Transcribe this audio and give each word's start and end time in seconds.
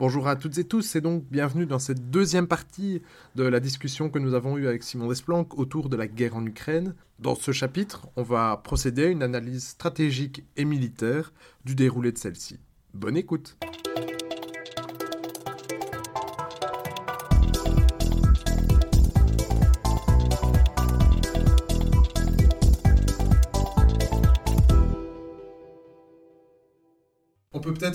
Bonjour 0.00 0.26
à 0.26 0.34
toutes 0.34 0.58
et 0.58 0.64
tous 0.64 0.96
et 0.96 1.00
donc 1.00 1.22
bienvenue 1.30 1.66
dans 1.66 1.78
cette 1.78 2.10
deuxième 2.10 2.48
partie 2.48 3.00
de 3.36 3.44
la 3.44 3.60
discussion 3.60 4.10
que 4.10 4.18
nous 4.18 4.34
avons 4.34 4.58
eue 4.58 4.66
avec 4.66 4.82
Simon 4.82 5.06
Desplanques 5.06 5.56
autour 5.56 5.88
de 5.88 5.96
la 5.96 6.08
guerre 6.08 6.34
en 6.34 6.44
Ukraine. 6.44 6.96
Dans 7.20 7.36
ce 7.36 7.52
chapitre, 7.52 8.08
on 8.16 8.24
va 8.24 8.56
procéder 8.56 9.04
à 9.04 9.10
une 9.10 9.22
analyse 9.22 9.68
stratégique 9.68 10.42
et 10.56 10.64
militaire 10.64 11.32
du 11.64 11.76
déroulé 11.76 12.10
de 12.10 12.18
celle-ci. 12.18 12.58
Bonne 12.92 13.16
écoute 13.16 13.56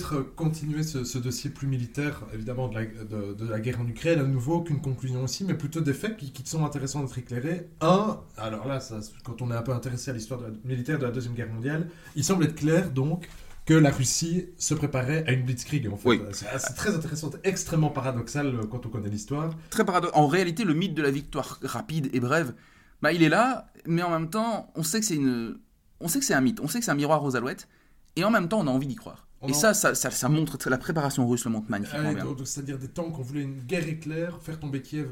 peut-être 0.00 0.34
continuer 0.34 0.82
ce, 0.82 1.18
dossier 1.18 1.50
plus 1.50 1.66
militaire, 1.66 2.22
évidemment, 2.32 2.68
de 2.68 3.48
la, 3.48 3.60
guerre 3.60 3.80
en 3.80 3.86
Ukraine, 3.86 4.20
à 4.20 4.24
nouveau, 4.24 4.62
qu'une 4.62 4.80
conclusion 4.80 5.22
aussi, 5.22 5.44
mais 5.44 5.54
plutôt 5.54 5.80
des 5.80 5.94
faits 5.94 6.16
qui, 6.16 6.32
sont 6.44 6.64
intéressants 6.64 7.02
d'être 7.02 7.18
éclairés. 7.18 7.68
Un, 7.80 8.20
alors 8.36 8.66
là, 8.66 8.80
quand 9.24 9.42
on 9.42 9.50
est 9.50 9.54
un 9.54 9.62
peu 9.62 9.72
intéressé 9.72 10.10
à 10.10 10.14
l'histoire 10.14 10.40
militaire 10.64 10.98
de 10.98 11.04
la 11.04 11.10
Deuxième 11.10 11.34
Guerre 11.34 11.52
mondiale, 11.52 11.88
il 12.16 12.24
semble 12.24 12.44
être 12.44 12.54
clair, 12.54 12.90
donc, 12.90 13.28
que 13.66 13.74
la 13.74 13.90
Russie 13.90 14.46
se 14.58 14.74
préparait 14.74 15.24
à 15.26 15.32
une 15.32 15.44
blitzkrieg, 15.44 15.88
en 15.88 15.96
fait. 15.96 16.20
C'est 16.32 16.74
très 16.74 16.94
intéressant, 16.94 17.30
extrêmement 17.44 17.90
paradoxal 17.90 18.46
euh, 18.46 18.66
quand 18.68 18.86
on 18.86 18.88
connaît 18.88 19.10
l'histoire. 19.10 19.54
Très 19.68 19.84
paradoxal. 19.84 20.20
En 20.20 20.26
réalité, 20.26 20.64
le 20.64 20.74
mythe 20.74 20.94
de 20.94 21.02
la 21.02 21.10
victoire 21.10 21.58
rapide 21.62 22.10
et 22.12 22.20
brève, 22.20 22.54
bah, 23.02 23.12
il 23.12 23.22
est 23.22 23.28
là, 23.28 23.70
mais 23.86 24.02
en 24.02 24.10
même 24.10 24.30
temps, 24.30 24.72
on 24.74 24.82
sait 24.82 25.00
que 25.00 25.06
c'est 25.06 25.16
une... 25.16 25.58
On 26.02 26.08
sait 26.08 26.18
que 26.18 26.24
c'est 26.24 26.34
un 26.34 26.40
mythe, 26.40 26.60
on 26.60 26.68
sait 26.68 26.78
que 26.78 26.84
c'est 26.84 26.90
un 26.90 26.94
miroir 26.94 27.22
aux 27.22 27.36
alouettes, 27.36 27.68
et 28.16 28.24
en 28.24 28.30
même 28.30 28.48
temps, 28.48 28.60
on 28.60 28.66
a 28.66 28.70
envie 28.70 28.86
d'y 28.86 28.96
croire 28.96 29.26
et 29.48 29.54
ça, 29.54 29.72
ça, 29.72 29.94
ça, 29.94 30.28
montre, 30.28 30.58
la 30.68 30.76
préparation 30.76 31.26
russe 31.26 31.46
le 31.46 31.50
montre 31.50 31.70
magnifiquement 31.70 32.12
bien. 32.12 32.26
C'est-à-dire 32.44 32.78
des 32.78 32.88
tanks, 32.88 33.18
on 33.18 33.22
voulait 33.22 33.42
une 33.42 33.60
guerre 33.60 33.88
éclair, 33.88 34.38
faire 34.42 34.60
tomber 34.60 34.82
Kiev, 34.82 35.08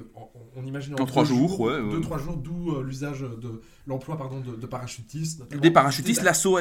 on, 0.54 0.64
imagine 0.64 1.01
en, 1.01 1.07
trois 1.07 1.24
jours, 1.24 1.59
ouais, 1.60 1.80
deux, 1.90 2.02
trois 2.02 2.18
jours, 2.18 2.37
d'où 2.37 2.73
euh, 2.73 2.82
l'usage 2.82 3.21
de 3.21 3.62
l'emploi 3.87 4.18
pardon 4.18 4.40
de, 4.40 4.66
parachutistes. 4.66 5.49
Des 5.56 5.71
parachutistes, 5.71 6.23
l'assaut 6.23 6.59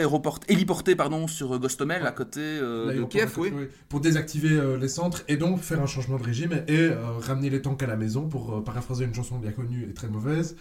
héliporté 0.48 0.96
pardon 0.96 1.28
sur 1.28 1.56
euh, 1.56 1.60
Gostomel 1.60 2.06
à 2.06 2.12
côté 2.12 2.40
euh, 2.40 2.94
de 2.94 3.04
Kiev, 3.04 3.34
oui. 3.38 3.52
Pour 3.90 4.00
désactiver 4.00 4.78
les 4.80 4.88
centres 4.88 5.24
et 5.28 5.36
donc 5.36 5.60
faire 5.60 5.82
un 5.82 5.88
changement 5.88 6.18
de 6.18 6.24
régime 6.24 6.64
et 6.68 6.90
ramener 7.20 7.50
les 7.50 7.62
tanks 7.62 7.84
à 7.84 7.88
la 7.88 7.98
maison 7.98 8.30
pour 8.30 8.64
paraphraser 8.64 9.06
une 9.06 9.14
chanson 9.14 9.40
bien 9.40 9.52
connue 9.52 9.88
et 9.90 9.94
très 9.94 10.08
mauvaise 10.08 10.56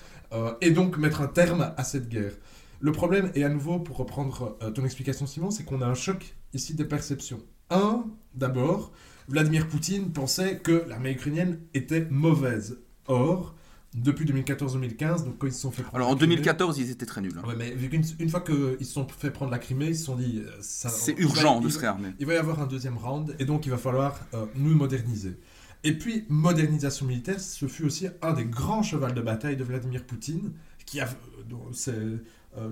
et 0.61 0.71
donc 0.71 0.99
mettre 0.99 1.21
un 1.21 1.29
terme 1.29 1.73
à 1.77 1.85
cette 1.85 2.09
guerre. 2.09 2.33
Le 2.81 2.93
problème, 2.93 3.31
et 3.35 3.45
à 3.45 3.49
nouveau 3.49 3.79
pour 3.79 3.97
reprendre 3.97 4.59
ton 4.75 4.85
explication 4.85 5.27
Simon, 5.27 5.51
c'est 5.51 5.65
qu'on 5.65 5.83
a 5.83 5.87
un 5.87 5.95
choc 5.95 6.36
ici 6.55 6.75
des 6.75 6.85
perceptions. 6.85 7.41
Un, 7.71 8.05
d'abord, 8.35 8.93
Vladimir 9.29 9.69
Poutine 9.69 10.13
pensait 10.13 10.59
que 10.59 10.85
l'armée 10.89 11.13
ukrainienne 11.13 11.59
était 11.75 12.07
mauvaise. 12.11 12.79
Or, 13.09 13.55
depuis 13.95 14.25
2014-2015, 14.27 15.25
donc 15.25 15.39
quand 15.39 15.47
ils 15.47 15.53
se 15.53 15.61
sont 15.61 15.71
fait 15.71 15.83
Alors 15.95 16.09
en 16.09 16.15
2014, 16.15 16.79
ils 16.79 16.91
étaient 16.91 17.07
très 17.07 17.21
nuls. 17.21 17.33
Hein. 17.37 17.49
Ouais, 17.49 17.55
mais 17.57 17.71
vu 17.71 17.89
une 18.19 18.29
fois 18.29 18.41
qu'ils 18.41 18.85
se 18.87 18.93
sont 18.93 19.07
fait 19.09 19.31
prendre 19.31 19.51
la 19.51 19.59
Crimée, 19.59 19.87
ils 19.87 19.97
se 19.97 20.05
sont 20.05 20.17
dit. 20.17 20.43
Euh, 20.45 20.51
C'est 20.61 21.19
urgent 21.19 21.61
de 21.61 21.69
se 21.69 21.79
réarmer. 21.79 22.11
Il 22.19 22.27
va 22.27 22.35
y 22.35 22.37
avoir 22.37 22.61
un 22.61 22.67
deuxième 22.67 22.99
round, 22.99 23.35
et 23.39 23.45
donc 23.45 23.67
il 23.67 23.71
va 23.71 23.79
falloir 23.79 24.21
euh, 24.35 24.45
nous 24.55 24.75
moderniser. 24.75 25.39
Et 25.83 25.93
puis, 25.93 26.25
modernisation 26.29 27.07
militaire, 27.07 27.41
ce 27.41 27.67
fut 27.67 27.85
aussi 27.85 28.09
un 28.21 28.33
des 28.33 28.45
grands 28.45 28.83
chevals 28.83 29.15
de 29.15 29.21
bataille 29.21 29.57
de 29.57 29.65
Vladimir 29.65 30.05
Poutine, 30.05 30.53
qui 30.85 31.01
a. 31.01 31.09
Euh, 31.89 32.17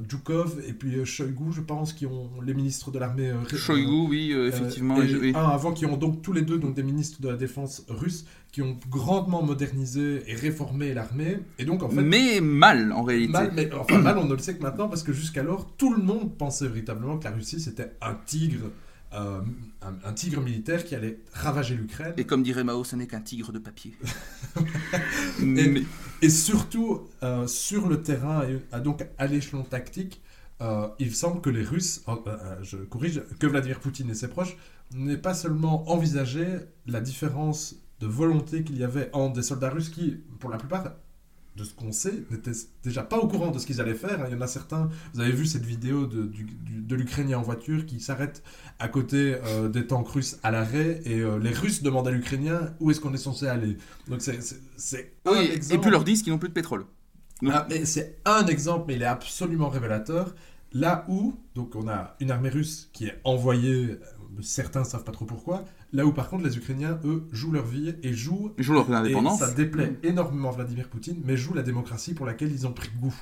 Djoukov 0.08 0.62
et 0.66 0.72
puis 0.72 0.96
euh, 0.96 1.04
Shoigu, 1.04 1.52
je 1.52 1.60
pense, 1.60 1.92
qui 1.92 2.06
ont 2.06 2.30
les 2.42 2.54
ministres 2.54 2.90
de 2.90 2.98
l'armée. 2.98 3.30
Euh, 3.30 3.56
Shoigu, 3.56 4.06
oui, 4.08 4.32
effectivement. 4.32 5.00
et 5.02 5.34
un 5.34 5.48
avant, 5.48 5.72
qui 5.72 5.86
ont 5.86 5.96
donc 5.96 6.22
tous 6.22 6.32
les 6.32 6.42
deux 6.42 6.58
donc 6.58 6.74
des 6.74 6.82
ministres 6.82 7.20
de 7.20 7.28
la 7.28 7.36
défense 7.36 7.84
russe 7.88 8.24
qui 8.52 8.62
ont 8.62 8.78
grandement 8.88 9.42
modernisé 9.42 10.22
et 10.27 10.34
réformé 10.34 10.94
l'armée. 10.94 11.38
Et 11.58 11.64
donc 11.64 11.82
en 11.82 11.90
fait. 11.90 12.02
Mais 12.02 12.40
mal 12.40 12.92
en 12.92 13.02
réalité. 13.02 13.32
Mal, 13.32 13.52
mais 13.55 13.72
enfin 13.74 13.98
mal, 13.98 14.18
on 14.18 14.24
ne 14.24 14.32
le 14.32 14.38
sait 14.38 14.56
que 14.56 14.62
maintenant 14.62 14.89
parce 14.89 15.02
que 15.02 15.12
jusqu'alors 15.12 15.70
tout 15.77 15.92
le 15.92 16.02
monde 16.02 16.36
pensait 16.36 16.68
véritablement 16.68 17.18
que 17.18 17.24
la 17.24 17.33
Russie 17.33 17.61
c'était 17.61 17.92
un 18.01 18.14
tigre 18.27 18.70
euh, 19.14 19.41
un, 19.80 20.13
tigre 20.13 20.41
militaire 20.41 20.85
qui 20.85 20.95
allait 20.95 21.20
ravager 21.33 21.77
l'Ukraine. 21.77 22.14
Et 22.17 22.25
comme 22.25 22.42
dirait 22.42 22.64
Mao, 22.64 22.83
ce 22.85 22.97
n'est 22.97 23.07
qu'un 23.07 23.20
tigre 23.20 23.52
de 23.52 23.58
papier. 23.58 23.95
et, 26.23 26.29
surtout, 26.29 27.08
euh, 27.23 27.47
sur 27.47 27.89
le 27.89 28.02
terrain, 28.02 28.42
et, 28.48 28.80
donc 28.80 29.07
à 29.19 29.27
l'échelon 29.27 29.63
tactique, 29.63 30.20
euh, 30.63 30.89
il 30.98 31.14
semble 31.14 31.41
que 31.41 31.51
les 31.51 31.63
Russes, 31.63 32.05
je 32.63 32.77
corrige, 32.79 33.23
que 33.39 33.47
Vladimir 33.47 33.79
Poutine 33.79 34.11
et 34.11 34.14
ses 34.14 34.29
proches, 34.29 34.57
n'aient 34.92 35.17
pas 35.17 35.35
seulement 35.35 35.89
envisagé 35.91 36.46
la 36.86 37.01
différence 37.01 37.77
de 38.01 38.07
volonté 38.07 38.64
qu'il 38.64 38.79
y 38.79 38.85
avait 38.85 39.11
entre 39.13 39.35
des 39.35 39.42
soldats 39.42 39.70
russes 39.70 39.91
qui, 39.91 40.23
pour 40.41 40.51
la 40.51 40.58
plupart, 40.58 40.92
de 41.56 41.64
ce 41.64 41.72
qu'on 41.72 41.92
sait, 41.92 42.24
n'étaient 42.30 42.52
déjà 42.82 43.02
pas 43.02 43.18
au 43.18 43.28
courant 43.28 43.50
de 43.50 43.58
ce 43.58 43.66
qu'ils 43.66 43.80
allaient 43.80 43.94
faire. 43.94 44.20
Hein. 44.20 44.26
Il 44.28 44.34
y 44.34 44.36
en 44.36 44.40
a 44.40 44.46
certains, 44.46 44.90
vous 45.12 45.20
avez 45.20 45.30
vu 45.30 45.46
cette 45.46 45.64
vidéo 45.64 46.06
de, 46.06 46.28
de 46.68 46.94
l'Ukrainien 46.96 47.38
en 47.38 47.42
voiture 47.42 47.86
qui 47.86 48.00
s'arrête 48.00 48.42
à 48.78 48.88
côté 48.88 49.36
euh, 49.44 49.68
des 49.68 49.86
tanks 49.86 50.08
russes 50.08 50.38
à 50.42 50.50
l'arrêt 50.50 51.00
et 51.04 51.20
euh, 51.20 51.38
les 51.38 51.52
Russes 51.52 51.82
demandent 51.82 52.08
à 52.08 52.10
l'Ukrainien 52.10 52.74
où 52.80 52.90
est-ce 52.90 53.00
qu'on 53.00 53.14
est 53.14 53.18
censé 53.18 53.46
aller. 53.46 53.76
Donc 54.08 54.20
c'est 54.20 54.38
un 55.26 55.40
exemple. 55.40 55.74
Et 55.74 55.78
puis 55.78 55.90
leur 55.90 56.04
disent 56.04 56.22
qu'ils 56.22 56.32
n'ont 56.32 56.38
plus 56.38 56.48
de 56.48 56.54
pétrole. 56.54 56.86
Ah, 57.50 57.66
c'est 57.84 58.18
un 58.24 58.46
exemple, 58.46 58.86
mais 58.88 58.94
il 58.94 59.02
est 59.02 59.06
absolument 59.06 59.68
révélateur. 59.68 60.34
Là 60.74 61.07
où, 61.08 61.35
donc 61.55 61.77
on 61.77 61.89
a 61.89 62.17
une 62.20 62.30
armée 62.30 62.48
russe 62.48 62.90
qui 62.92 63.07
est 63.07 63.20
envoyée, 63.24 63.92
euh, 63.92 63.96
certains 64.42 64.80
ne 64.80 64.85
savent 64.85 65.05
pas 65.05 65.12
trop 65.12 65.24
pourquoi, 65.24 65.64
Là 65.95 66.05
où 66.05 66.12
par 66.12 66.29
contre 66.29 66.45
les 66.45 66.57
Ukrainiens, 66.57 66.98
eux, 67.05 67.29
jouent 67.30 67.52
leur 67.52 67.64
vie 67.64 67.95
et 68.02 68.12
jouent... 68.12 68.52
Ils 68.58 68.64
jouent 68.64 68.73
leur 68.74 68.90
indépendance. 68.92 69.40
Et 69.40 69.45
ça 69.45 69.52
déplaît 69.52 69.96
énormément 70.02 70.51
Vladimir 70.51 70.89
Poutine, 70.89 71.23
mais 71.24 71.36
jouent 71.36 71.55
la 71.55 71.63
démocratie 71.63 72.14
pour 72.14 72.27
laquelle 72.27 72.51
ils 72.51 72.67
ont 72.67 72.73
pris 72.73 72.90
goût. 73.01 73.14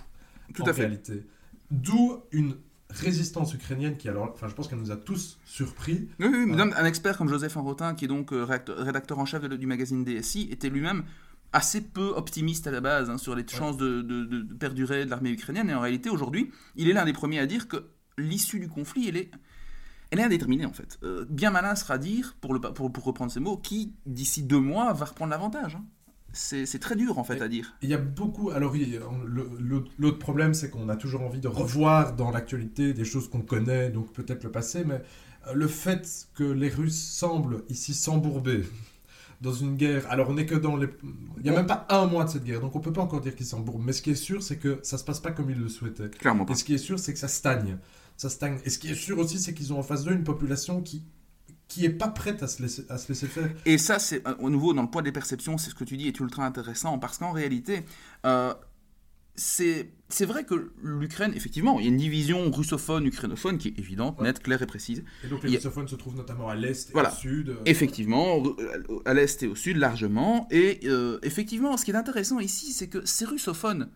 Tout 0.54 0.62
à 0.66 0.72
fait. 0.72 0.80
réalité. 0.80 1.26
D'où 1.70 2.22
une 2.32 2.56
résistance 2.88 3.52
ukrainienne 3.52 3.98
qui, 3.98 4.08
alors, 4.08 4.30
enfin, 4.32 4.48
je 4.48 4.54
pense 4.54 4.68
qu'elle 4.68 4.78
nous 4.78 4.90
a 4.90 4.96
tous 4.96 5.38
surpris. 5.44 6.08
Oui, 6.18 6.28
oui 6.30 6.46
mais 6.46 6.62
un 6.62 6.84
expert 6.86 7.18
comme 7.18 7.28
Joseph 7.28 7.58
Enrotin, 7.58 7.94
qui 7.94 8.06
est 8.06 8.08
donc 8.08 8.32
euh, 8.32 8.44
rédacteur 8.44 9.18
en 9.18 9.26
chef 9.26 9.46
du 9.46 9.66
magazine 9.66 10.02
DSI, 10.02 10.48
était 10.50 10.70
lui-même 10.70 11.04
assez 11.52 11.80
peu 11.80 12.12
optimiste 12.16 12.66
à 12.66 12.70
la 12.70 12.80
base 12.80 13.10
hein, 13.10 13.18
sur 13.18 13.34
les 13.34 13.46
chances 13.46 13.76
de, 13.76 14.00
de, 14.02 14.54
perdurer 14.54 15.04
de 15.04 15.10
l'armée 15.10 15.30
ukrainienne. 15.30 15.68
Et 15.70 15.74
en 15.74 15.80
réalité, 15.80 16.10
aujourd'hui, 16.10 16.50
il 16.76 16.88
est 16.88 16.92
l'un 16.92 17.04
des 17.04 17.12
premiers 17.12 17.38
à 17.38 17.46
dire 17.46 17.68
que 17.68 17.88
l'issue 18.18 18.58
du 18.58 18.68
conflit, 18.68 19.08
elle 19.08 19.16
est 19.16 19.30
elle 20.10 20.20
est 20.20 20.24
indéterminée 20.24 20.66
en 20.66 20.72
fait. 20.74 20.98
Euh, 21.02 21.24
bien 21.30 21.50
malin 21.50 21.74
sera 21.74 21.96
dire, 21.96 22.36
pour, 22.42 22.52
le, 22.52 22.60
pour, 22.60 22.92
pour, 22.92 23.04
reprendre 23.04 23.32
ces 23.32 23.40
mots, 23.40 23.56
qui 23.56 23.94
d'ici 24.04 24.42
deux 24.42 24.60
mois 24.60 24.92
va 24.92 25.06
reprendre 25.06 25.30
l'avantage. 25.30 25.76
Hein. 25.76 25.84
C'est 26.34 26.78
très 26.78 26.96
dur 26.96 27.18
en 27.18 27.24
fait 27.24 27.40
à 27.42 27.48
dire. 27.48 27.74
Il 27.82 27.90
y 27.90 27.94
a 27.94 27.98
beaucoup. 27.98 28.50
Alors, 28.50 28.74
l'autre 29.98 30.18
problème, 30.18 30.54
c'est 30.54 30.70
qu'on 30.70 30.88
a 30.88 30.96
toujours 30.96 31.22
envie 31.22 31.40
de 31.40 31.48
revoir 31.48 32.14
dans 32.14 32.30
l'actualité 32.30 32.94
des 32.94 33.04
choses 33.04 33.28
qu'on 33.28 33.42
connaît, 33.42 33.90
donc 33.90 34.12
peut-être 34.12 34.44
le 34.44 34.50
passé, 34.50 34.84
mais 34.84 35.02
euh, 35.46 35.52
le 35.54 35.66
fait 35.66 36.28
que 36.34 36.44
les 36.44 36.68
Russes 36.68 37.10
semblent 37.10 37.64
ici 37.68 37.92
s'embourber 37.92 38.64
dans 39.42 39.52
une 39.52 39.76
guerre. 39.76 40.06
Alors, 40.10 40.30
on 40.30 40.34
n'est 40.34 40.46
que 40.46 40.54
dans 40.54 40.76
les. 40.76 40.88
Il 41.36 41.42
n'y 41.42 41.50
a 41.50 41.52
même 41.52 41.66
pas 41.66 41.86
un 41.90 42.06
mois 42.06 42.24
de 42.24 42.30
cette 42.30 42.44
guerre, 42.44 42.60
donc 42.60 42.74
on 42.74 42.80
peut 42.80 42.92
pas 42.92 43.02
encore 43.02 43.20
dire 43.20 43.34
qu'ils 43.36 43.46
s'embourbent. 43.46 43.84
Mais 43.84 43.92
ce 43.92 44.00
qui 44.00 44.10
est 44.10 44.14
sûr, 44.14 44.42
c'est 44.42 44.56
que 44.56 44.78
ça 44.82 44.96
se 44.96 45.04
passe 45.04 45.20
pas 45.20 45.32
comme 45.32 45.50
ils 45.50 45.58
le 45.58 45.68
souhaitaient. 45.68 46.08
Clairement 46.08 46.44
pas. 46.44 46.54
Et 46.54 46.56
ce 46.56 46.64
qui 46.64 46.74
est 46.74 46.78
sûr, 46.78 46.98
c'est 46.98 47.12
que 47.12 47.18
ça 47.18 47.28
stagne 47.28 47.76
ça 48.16 48.30
stagne. 48.30 48.58
Et 48.64 48.70
ce 48.70 48.78
qui 48.78 48.90
est 48.90 48.94
sûr 48.94 49.18
aussi, 49.18 49.38
c'est 49.38 49.54
qu'ils 49.54 49.72
ont 49.72 49.78
en 49.78 49.82
face 49.82 50.04
d'eux 50.04 50.12
une 50.12 50.24
population 50.24 50.80
qui 50.80 51.02
qui 51.68 51.86
est 51.86 51.90
pas 51.90 52.08
prête 52.08 52.42
à 52.42 52.48
se 52.48 52.60
laisser, 52.60 52.84
à 52.90 52.98
se 52.98 53.08
laisser 53.08 53.26
faire. 53.26 53.50
Et 53.64 53.78
ça, 53.78 53.98
c'est 53.98 54.22
au 54.40 54.50
nouveau 54.50 54.74
dans 54.74 54.82
le 54.82 54.90
poids 54.90 55.00
des 55.00 55.10
perceptions, 55.10 55.56
c'est 55.56 55.70
ce 55.70 55.74
que 55.74 55.84
tu 55.84 55.96
dis 55.96 56.06
est 56.06 56.20
ultra 56.20 56.44
intéressant 56.44 56.98
parce 56.98 57.16
qu'en 57.16 57.32
réalité, 57.32 57.86
euh, 58.26 58.52
c'est 59.34 60.26
vrai 60.26 60.44
que 60.44 60.70
l'Ukraine, 60.82 61.32
effectivement, 61.34 61.78
il 61.78 61.84
y 61.84 61.88
a 61.88 61.90
une 61.90 61.96
division 61.96 62.50
russophone, 62.50 63.06
ukrainophone 63.06 63.58
qui 63.58 63.68
est 63.68 63.78
évidente, 63.78 64.20
nette, 64.20 64.42
claire 64.42 64.60
et 64.60 64.66
précise. 64.66 65.04
Et 65.24 65.28
donc 65.28 65.42
les 65.42 65.56
russophones 65.56 65.88
se 65.88 65.96
trouvent 65.96 66.16
notamment 66.16 66.48
à 66.48 66.54
l'est 66.54 66.90
et 66.90 66.98
au 66.98 67.10
sud. 67.10 67.48
Euh. 67.50 67.56
Effectivement, 67.64 68.42
à 69.04 69.14
l'est 69.14 69.42
et 69.42 69.46
au 69.46 69.54
sud 69.54 69.78
largement. 69.78 70.48
Et 70.50 70.80
euh, 70.84 71.18
effectivement, 71.22 71.76
ce 71.76 71.84
qui 71.84 71.92
est 71.92 71.96
intéressant 71.96 72.40
ici, 72.40 72.72
c'est 72.72 72.88
que 72.88 73.04
ces 73.06 73.24
russophones 73.24 73.88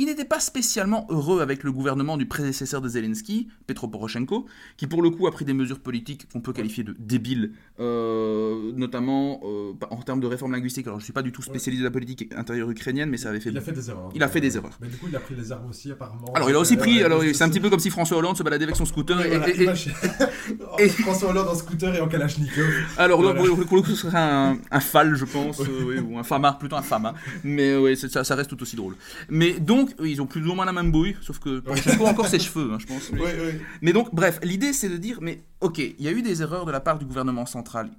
il 0.00 0.06
n'était 0.06 0.24
pas 0.24 0.38
spécialement 0.38 1.06
heureux 1.10 1.40
avec 1.40 1.64
le 1.64 1.72
gouvernement 1.72 2.16
du 2.16 2.24
prédécesseur 2.24 2.80
de 2.80 2.88
Zelensky, 2.88 3.48
Petro 3.66 3.88
Poroshenko, 3.88 4.46
qui 4.76 4.86
pour 4.86 5.02
le 5.02 5.10
coup 5.10 5.26
a 5.26 5.32
pris 5.32 5.44
des 5.44 5.54
mesures 5.54 5.80
politiques 5.80 6.28
qu'on 6.32 6.40
peut 6.40 6.52
qualifier 6.52 6.84
de 6.84 6.94
débiles, 7.00 7.50
euh, 7.80 8.70
notamment 8.76 9.40
euh, 9.42 9.72
en 9.90 10.00
termes 10.02 10.20
de 10.20 10.28
réforme 10.28 10.52
linguistique. 10.52 10.86
Alors 10.86 11.00
je 11.00 11.02
ne 11.02 11.06
suis 11.06 11.12
pas 11.12 11.22
du 11.22 11.32
tout 11.32 11.42
spécialisé 11.42 11.82
de 11.82 11.88
la 11.88 11.90
politique 11.90 12.32
intérieure 12.36 12.70
ukrainienne, 12.70 13.10
mais 13.10 13.16
ça 13.16 13.30
avait 13.30 13.40
fait... 13.40 13.50
Il 13.50 13.58
a 13.58 13.60
fait 13.60 13.72
des 13.72 13.90
erreurs. 13.90 14.10
Il 14.14 14.22
a 14.22 14.28
fait 14.28 14.40
des 14.40 14.56
erreurs. 14.56 14.78
Mais 14.80 14.86
du 14.86 14.96
coup, 14.98 15.06
il 15.08 15.16
a 15.16 15.20
pris 15.20 15.34
les 15.34 15.50
armes 15.50 15.68
aussi 15.68 15.90
apparemment. 15.90 16.32
Alors 16.32 16.48
il 16.48 16.54
a 16.54 16.60
aussi 16.60 16.76
pris, 16.76 17.02
alors 17.02 17.20
c'est 17.34 17.42
un 17.42 17.48
petit 17.48 17.58
peu 17.58 17.68
comme 17.68 17.80
si 17.80 17.90
François 17.90 18.18
Hollande 18.18 18.36
se 18.36 18.44
baladait 18.44 18.66
avec 18.66 18.76
son 18.76 18.86
scooter 18.86 19.20
et, 20.78 20.88
François 20.90 21.30
Hollande 21.30 21.48
en 21.48 21.56
scooter 21.56 21.96
et 21.96 22.00
en 22.00 22.06
kalachnikov. 22.06 22.64
Alors 22.98 23.20
pour, 23.20 23.76
le 23.76 23.82
coup, 23.82 23.90
ce 23.90 23.96
serait 23.96 24.16
un, 24.16 24.58
un 24.70 24.80
FAL, 24.80 25.16
je 25.16 25.24
pense, 25.24 25.60
euh, 25.60 26.00
ou 26.02 26.18
un 26.18 26.22
FAMA, 26.22 26.52
plutôt 26.52 26.76
un 26.76 26.82
FAMA. 26.82 27.14
Mais 27.42 27.76
oui, 27.76 27.96
ça, 27.96 28.22
ça 28.22 28.36
reste 28.36 28.50
tout 28.50 28.62
aussi 28.62 28.76
drôle. 28.76 28.94
Mais 29.28 29.58
donc, 29.58 29.87
ils 30.02 30.20
ont 30.22 30.26
plus 30.26 30.46
ou 30.46 30.54
moins 30.54 30.64
la 30.64 30.72
même 30.72 30.90
bouille, 30.92 31.16
sauf 31.20 31.38
que 31.38 31.60
Poroshenko 31.60 32.06
a 32.06 32.10
encore 32.10 32.28
ses 32.28 32.38
cheveux, 32.38 32.72
hein, 32.72 32.78
je 32.78 32.86
pense. 32.86 33.12
Mais... 33.12 33.60
mais 33.82 33.92
donc, 33.92 34.14
bref, 34.14 34.40
l'idée 34.42 34.72
c'est 34.72 34.88
de 34.88 34.96
dire, 34.96 35.18
mais 35.20 35.42
ok, 35.60 35.78
il 35.78 36.00
y 36.00 36.08
a 36.08 36.12
eu 36.12 36.22
des 36.22 36.42
erreurs 36.42 36.66
de 36.66 36.72
la 36.72 36.80
part 36.80 36.98
du 36.98 37.04
gouvernement 37.04 37.46
central. 37.46 37.90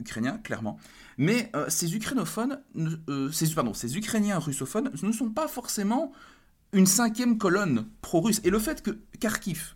ukrainien, 0.00 0.38
clairement. 0.42 0.78
Mais 1.18 1.50
euh, 1.54 1.66
ces 1.68 1.94
ukrainophones, 1.94 2.60
euh, 3.08 3.30
ces, 3.30 3.48
pardon, 3.54 3.74
ces 3.74 3.96
ukrainiens 3.96 4.38
russophones 4.38 4.90
ne 5.02 5.12
sont 5.12 5.30
pas 5.30 5.48
forcément 5.48 6.12
une 6.72 6.86
cinquième 6.86 7.38
colonne 7.38 7.86
pro-russe. 8.02 8.40
Et 8.44 8.50
le 8.50 8.58
fait 8.58 8.82
que 8.82 8.98
Kharkiv, 9.20 9.74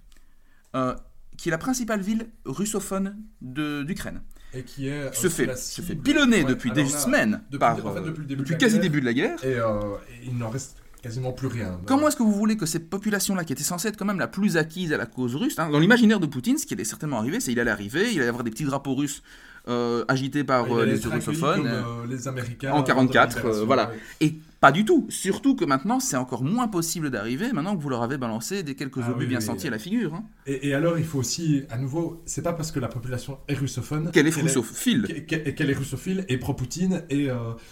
euh, 0.74 0.94
qui 1.36 1.48
est 1.48 1.52
la 1.52 1.58
principale 1.58 2.00
ville 2.00 2.28
russophone 2.44 3.16
d'Ukraine, 3.40 4.22
et 4.54 4.62
qui 4.62 4.88
est 4.88 5.14
se 5.14 5.28
fait, 5.28 5.56
se 5.56 5.82
fait 5.82 5.94
pilonner 5.94 6.42
depuis 6.42 6.72
des 6.72 6.86
semaines 6.86 7.42
depuis, 7.50 7.58
par, 7.58 7.86
en 7.86 7.94
fait, 7.94 8.00
depuis, 8.00 8.20
le 8.22 8.26
début 8.26 8.42
depuis 8.42 8.54
de 8.54 8.60
quasi 8.60 8.74
guerre, 8.74 8.82
début 8.82 9.00
de 9.00 9.06
la 9.06 9.14
guerre. 9.14 9.44
Et, 9.44 9.54
euh, 9.54 9.96
et 10.10 10.26
il 10.26 10.38
n'en 10.38 10.48
reste 10.48 10.78
quasiment 11.02 11.32
plus 11.32 11.48
rien. 11.48 11.80
Comment 11.86 12.08
est-ce 12.08 12.16
que 12.16 12.22
vous 12.22 12.32
voulez 12.32 12.56
que 12.56 12.66
cette 12.66 12.88
population-là, 12.90 13.44
qui 13.44 13.52
était 13.52 13.62
censée 13.62 13.88
être 13.88 13.96
quand 13.96 14.04
même 14.04 14.18
la 14.18 14.28
plus 14.28 14.56
acquise 14.56 14.92
à 14.92 14.96
la 14.96 15.06
cause 15.06 15.36
russe, 15.36 15.58
hein, 15.58 15.70
dans 15.70 15.78
l'imaginaire 15.78 16.20
de 16.20 16.26
Poutine, 16.26 16.58
ce 16.58 16.66
qui 16.66 16.74
allait 16.74 16.84
certainement 16.84 17.18
arriver, 17.18 17.40
c'est 17.40 17.50
qu'il 17.50 17.60
allait 17.60 17.70
arriver, 17.70 18.12
il 18.12 18.18
allait 18.20 18.28
avoir 18.28 18.44
des 18.44 18.50
petits 18.50 18.64
drapeaux 18.64 18.94
russes 18.94 19.22
euh, 19.66 20.04
agités 20.08 20.44
par 20.44 20.64
euh, 20.72 20.84
les 20.84 20.94
russophones. 20.96 21.66
euh, 21.66 22.06
les 22.08 22.28
Américains 22.28 22.72
en 22.72 22.82
avant 22.82 23.02
de 23.04 23.08
la 23.08 23.14
44, 23.26 23.36
libération, 23.36 23.62
euh, 23.62 23.64
voilà. 23.66 23.88
ouais. 23.90 23.96
Et 24.20 24.34
pas 24.60 24.72
du 24.72 24.84
tout. 24.84 25.06
Surtout 25.08 25.54
que 25.54 25.64
maintenant, 25.64 26.00
c'est 26.00 26.16
encore 26.16 26.42
moins 26.42 26.68
possible 26.68 27.10
d'arriver, 27.10 27.52
maintenant 27.52 27.76
que 27.76 27.82
vous 27.82 27.88
leur 27.90 28.02
avez 28.02 28.18
balancé 28.18 28.62
des 28.62 28.74
quelques 28.74 28.98
Ah 29.02 29.10
obus 29.10 29.20
oui, 29.20 29.26
bien 29.26 29.38
oui, 29.38 29.44
sentis 29.44 29.62
oui. 29.64 29.68
à 29.68 29.70
la 29.72 29.78
figure. 29.78 30.14
hein. 30.14 30.24
Et, 30.46 30.68
et 30.68 30.74
alors, 30.74 30.98
il 30.98 31.04
faut 31.04 31.18
aussi, 31.18 31.62
à 31.70 31.78
nouveau, 31.78 32.22
c'est 32.26 32.42
pas 32.42 32.52
parce 32.52 32.72
que 32.72 32.80
la 32.80 32.88
population 32.88 33.38
est 33.46 33.54
russophone 33.54 34.10
Qu'elle 34.10 34.26
est 34.26 34.30
russophile. 34.34 35.24
qu'elle- 35.26 35.70
est 35.70 35.74
russophile 35.74 36.24
et 36.28 36.38
pro-Poutine. 36.38 37.04
Et 37.10 37.28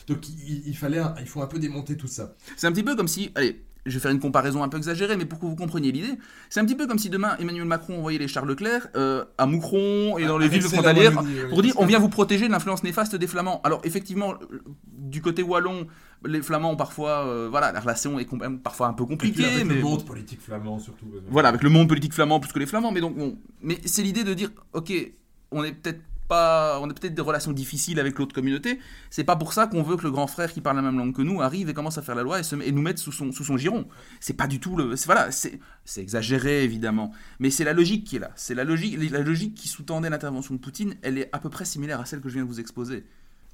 donc, 0.06 0.28
il, 0.28 0.62
il 0.66 0.76
fallait, 0.76 1.00
il 1.20 1.26
faut 1.26 1.42
un 1.42 1.46
peu 1.46 1.58
démonter 1.58 1.96
tout 1.96 2.06
ça. 2.08 2.34
C'est 2.56 2.66
un 2.68 2.72
petit 2.72 2.84
peu 2.84 2.94
comme 2.94 3.08
si, 3.08 3.30
allez, 3.34 3.60
je 3.86 3.94
vais 3.94 4.00
faire 4.00 4.10
une 4.10 4.20
comparaison 4.20 4.62
un 4.62 4.68
peu 4.68 4.76
exagérée, 4.76 5.16
mais 5.16 5.24
pour 5.24 5.38
que 5.38 5.46
vous 5.46 5.56
compreniez 5.56 5.92
l'idée, 5.92 6.18
c'est 6.50 6.60
un 6.60 6.64
petit 6.64 6.74
peu 6.74 6.86
comme 6.86 6.98
si 6.98 7.08
demain 7.08 7.36
Emmanuel 7.38 7.64
Macron 7.64 7.98
envoyait 7.98 8.18
les 8.18 8.28
Charles 8.28 8.48
Leclerc 8.48 8.88
euh, 8.96 9.24
à 9.38 9.46
Moucron 9.46 10.18
et 10.18 10.26
dans 10.26 10.38
les 10.38 10.48
villes 10.48 10.62
frontalières 10.62 11.12
pour 11.50 11.62
dire 11.62 11.74
on 11.78 11.86
vient 11.86 11.98
vous 11.98 12.08
protéger 12.08 12.46
de 12.46 12.52
l'influence 12.52 12.82
néfaste 12.82 13.16
des 13.16 13.26
Flamands. 13.26 13.60
Alors 13.64 13.80
effectivement, 13.84 14.34
du 14.92 15.22
côté 15.22 15.42
wallon, 15.42 15.86
les 16.24 16.42
Flamands 16.42 16.72
ont 16.72 16.76
parfois, 16.76 17.26
euh, 17.26 17.48
voilà, 17.50 17.72
la 17.72 17.80
relation 17.80 18.18
est 18.18 18.24
quand 18.24 18.36
même 18.36 18.58
parfois 18.58 18.88
un 18.88 18.92
peu 18.92 19.04
compliquée, 19.04 19.44
avec 19.44 19.64
mais 19.66 19.74
le 19.76 19.82
bon. 19.82 19.90
monde 19.90 20.04
politique 20.04 20.40
flamand, 20.40 20.78
surtout. 20.78 21.06
voilà, 21.30 21.48
avec 21.48 21.62
le 21.62 21.70
monde 21.70 21.88
politique 21.88 22.12
flamand 22.12 22.40
plus 22.40 22.52
que 22.52 22.58
les 22.58 22.66
Flamands, 22.66 22.92
mais 22.92 23.00
donc 23.00 23.16
bon, 23.16 23.36
mais 23.62 23.78
c'est 23.84 24.02
l'idée 24.02 24.24
de 24.24 24.34
dire, 24.34 24.50
ok, 24.72 24.92
on 25.52 25.62
est 25.64 25.72
peut-être 25.72 26.00
on 26.34 26.90
a 26.90 26.94
peut-être 26.94 27.14
des 27.14 27.22
relations 27.22 27.52
difficiles 27.52 28.00
avec 28.00 28.18
l'autre 28.18 28.34
communauté. 28.34 28.78
C'est 29.10 29.24
pas 29.24 29.36
pour 29.36 29.52
ça 29.52 29.66
qu'on 29.66 29.82
veut 29.82 29.96
que 29.96 30.02
le 30.02 30.10
grand 30.10 30.26
frère 30.26 30.52
qui 30.52 30.60
parle 30.60 30.76
la 30.76 30.82
même 30.82 30.98
langue 30.98 31.14
que 31.14 31.22
nous 31.22 31.40
arrive 31.40 31.68
et 31.68 31.74
commence 31.74 31.98
à 31.98 32.02
faire 32.02 32.14
la 32.14 32.22
loi 32.22 32.40
et, 32.40 32.72
nous 32.72 32.82
mettre 32.82 33.00
sous 33.00 33.12
son, 33.12 33.56
giron. 33.56 33.86
C'est 34.20 34.34
pas 34.34 34.46
du 34.46 34.60
tout 34.60 34.76
le, 34.76 34.94
voilà, 35.06 35.30
c'est 35.30 35.60
exagéré 35.96 36.64
évidemment, 36.64 37.12
mais 37.38 37.50
c'est 37.50 37.64
la 37.64 37.72
logique 37.72 38.04
qui 38.04 38.16
est 38.16 38.20
là. 38.20 38.30
C'est 38.36 38.54
la 38.54 38.64
logique, 38.64 38.98
la 39.10 39.20
logique 39.20 39.54
qui 39.54 39.68
sous-tendait 39.68 40.10
l'intervention 40.10 40.54
de 40.54 40.60
Poutine. 40.60 40.96
Elle 41.02 41.18
est 41.18 41.28
à 41.32 41.38
peu 41.38 41.48
près 41.48 41.64
similaire 41.64 42.00
à 42.00 42.04
celle 42.04 42.20
que 42.20 42.28
je 42.28 42.34
viens 42.34 42.44
de 42.44 42.48
vous 42.48 42.60
exposer. 42.60 43.04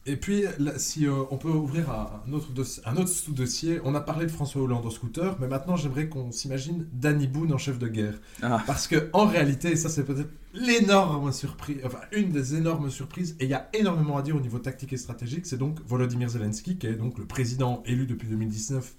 Et 0.04 0.16
puis, 0.16 0.44
là, 0.58 0.78
si 0.78 1.06
euh, 1.06 1.22
on 1.30 1.36
peut 1.36 1.48
ouvrir 1.48 1.90
un, 1.90 2.32
autre, 2.32 2.48
un 2.84 2.96
autre 2.96 3.08
sous-dossier, 3.08 3.80
on 3.84 3.94
a 3.94 4.00
parlé 4.00 4.26
de 4.26 4.32
François 4.32 4.62
Hollande 4.62 4.84
en 4.84 4.90
scooter, 4.90 5.36
mais 5.40 5.46
maintenant 5.46 5.76
j'aimerais 5.76 6.08
qu'on 6.08 6.32
s'imagine 6.32 6.88
Danny 6.92 7.28
Boone 7.28 7.52
en 7.52 7.58
chef 7.58 7.78
de 7.78 7.86
guerre. 7.86 8.14
Ah. 8.42 8.62
Parce 8.66 8.88
que 8.88 9.08
en 9.12 9.26
réalité, 9.26 9.76
ça 9.76 9.88
c'est 9.88 10.04
peut-être 10.04 10.30
l'énorme 10.54 11.32
surprise, 11.32 11.78
enfin 11.84 12.00
une 12.10 12.30
des 12.30 12.56
énormes 12.56 12.90
surprises, 12.90 13.36
et 13.38 13.44
il 13.44 13.50
y 13.50 13.54
a 13.54 13.68
énormément 13.74 14.16
à 14.16 14.22
dire 14.22 14.34
au 14.34 14.40
niveau 14.40 14.58
tactique 14.58 14.92
et 14.92 14.96
stratégique, 14.96 15.46
c'est 15.46 15.56
donc 15.56 15.78
Volodymyr 15.86 16.28
Zelensky, 16.28 16.78
qui 16.78 16.88
est 16.88 16.94
donc 16.94 17.18
le 17.18 17.24
président 17.24 17.82
élu 17.86 18.06
depuis 18.06 18.26
2019 18.26 18.94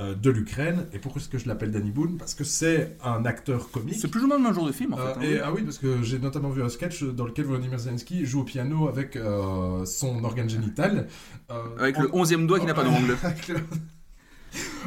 euh, 0.00 0.14
de 0.14 0.30
l'Ukraine. 0.30 0.86
Et 0.92 0.98
pourquoi 0.98 1.20
est-ce 1.20 1.28
que 1.28 1.38
je 1.38 1.46
l'appelle 1.48 1.70
Danny 1.70 1.90
Boone? 1.90 2.16
Parce 2.18 2.34
que 2.34 2.44
c'est 2.44 2.96
un 3.02 3.24
acteur 3.24 3.70
comique. 3.70 3.96
C'est 4.00 4.08
plus 4.08 4.22
ou 4.24 4.26
moins 4.26 4.36
le 4.38 4.42
même 4.42 4.54
genre 4.54 4.66
de 4.66 4.72
film 4.72 4.94
en 4.94 4.98
Euh, 4.98 5.14
fait. 5.14 5.18
hein, 5.18 5.22
et, 5.22 5.34
oui. 5.34 5.40
ah 5.44 5.52
oui, 5.52 5.62
parce 5.62 5.78
que 5.78 6.02
j'ai 6.02 6.18
notamment 6.18 6.50
vu 6.50 6.62
un 6.62 6.68
sketch 6.68 7.02
dans 7.04 7.26
lequel 7.26 7.44
Volodymyr 7.44 7.78
Zelensky 7.78 8.24
joue 8.26 8.40
au 8.40 8.44
piano 8.44 8.88
avec 8.88 9.16
euh, 9.16 9.84
son 9.84 10.22
organe 10.24 10.48
génital. 10.50 11.06
Euh, 11.50 11.62
Avec 11.78 11.96
on- 11.98 12.02
le 12.02 12.14
onzième 12.14 12.46
doigt 12.46 12.58
qui 12.60 12.66
n'a 12.66 12.74
pas 12.74 12.84
d'ongle. 12.84 13.16
Le- 13.48 13.60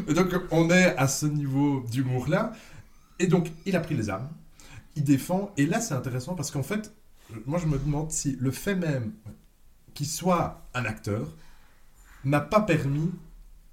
Et 0.08 0.14
donc 0.14 0.30
on 0.52 0.70
est 0.70 0.96
à 0.98 1.08
ce 1.08 1.26
niveau 1.26 1.84
d'humour-là. 1.92 2.54
Et 3.20 3.28
donc 3.28 3.52
il 3.66 3.76
a 3.76 3.80
pris 3.80 3.96
les 3.96 4.10
armes, 4.10 4.30
il 4.96 5.04
défend. 5.04 5.52
Et 5.58 5.66
là 5.66 5.80
c'est 5.82 5.94
intéressant 5.94 6.36
parce 6.36 6.52
qu'en 6.52 6.64
fait, 6.64 6.94
moi 7.46 7.60
je 7.60 7.66
me 7.68 7.78
demande 7.78 8.12
si 8.12 8.38
le 8.40 8.52
fait 8.52 8.76
même 8.76 9.12
qu'il 9.94 10.08
soit 10.08 10.62
un 10.74 10.86
acteur 10.86 11.36
n'a 12.24 12.40
pas 12.42 12.62
permis 12.62 13.12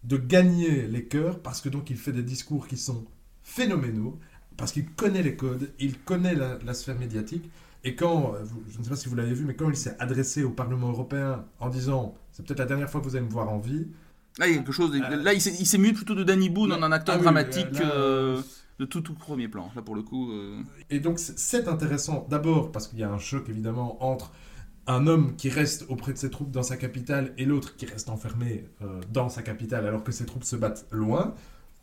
de 0.04 0.16
gagner 0.16 0.86
les 0.86 1.04
cœurs 1.04 1.40
parce 1.40 1.60
que 1.60 1.68
donc 1.68 1.90
il 1.90 1.96
fait 1.96 2.12
des 2.12 2.22
discours 2.22 2.66
qui 2.68 2.76
sont 2.76 3.04
phénoménaux, 3.42 4.18
parce 4.56 4.72
qu'il 4.72 4.86
connaît 4.90 5.22
les 5.22 5.36
codes, 5.36 5.70
il 5.78 5.98
connaît 5.98 6.34
la, 6.34 6.58
la 6.64 6.74
sphère 6.74 6.98
médiatique. 6.98 7.50
Et 7.86 7.94
quand, 7.96 8.34
euh, 8.34 8.44
je 8.70 8.78
ne 8.78 8.84
sais 8.84 8.90
pas 8.90 8.96
si 8.96 9.08
vous 9.08 9.14
l'avez 9.14 9.34
vu, 9.34 9.44
mais 9.44 9.54
quand 9.54 9.68
il 9.68 9.76
s'est 9.76 9.96
adressé 9.98 10.42
au 10.42 10.50
Parlement 10.50 10.88
européen 10.88 11.44
en 11.60 11.68
disant 11.68 12.14
c'est 12.32 12.44
peut-être 12.46 12.60
la 12.60 12.64
dernière 12.66 12.88
fois 12.90 13.00
que 13.00 13.06
vous 13.06 13.16
allez 13.16 13.26
me 13.26 13.30
voir 13.30 13.48
en 13.50 13.58
vie, 13.58 13.86
Là, 14.36 14.48
il 14.48 14.50
y 14.50 14.54
a 14.54 14.58
quelque 14.58 14.72
chose. 14.72 14.90
Euh, 14.92 15.16
là, 15.22 15.32
il 15.32 15.40
s'est 15.40 15.78
mué 15.78 15.92
plutôt 15.92 16.16
de 16.16 16.24
Danny 16.24 16.50
Boone 16.50 16.72
en 16.72 16.82
un 16.82 16.90
acteur 16.90 17.14
Ah 17.14 17.18
oui, 17.18 17.22
dramatique 17.22 17.70
là, 17.78 17.92
euh, 17.94 18.42
de 18.80 18.84
tout, 18.84 19.00
tout 19.00 19.14
premier 19.14 19.46
plan. 19.46 19.70
Là, 19.76 19.82
pour 19.82 19.94
le 19.94 20.02
coup. 20.02 20.32
euh, 20.32 20.60
Et 20.90 20.98
donc 20.98 21.20
c'est 21.20 21.68
intéressant 21.68 22.26
d'abord 22.28 22.72
parce 22.72 22.88
qu'il 22.88 22.98
y 22.98 23.04
a 23.04 23.10
un 23.12 23.18
choc 23.20 23.48
évidemment 23.48 24.02
entre 24.04 24.32
un 24.86 25.06
homme 25.06 25.34
qui 25.36 25.48
reste 25.48 25.86
auprès 25.88 26.12
de 26.12 26.18
ses 26.18 26.30
troupes 26.30 26.50
dans 26.50 26.62
sa 26.62 26.76
capitale 26.76 27.32
et 27.38 27.44
l'autre 27.44 27.76
qui 27.76 27.86
reste 27.86 28.08
enfermé 28.08 28.64
euh, 28.82 29.00
dans 29.12 29.28
sa 29.28 29.42
capitale 29.42 29.86
alors 29.86 30.04
que 30.04 30.12
ses 30.12 30.26
troupes 30.26 30.44
se 30.44 30.56
battent 30.56 30.86
loin. 30.90 31.34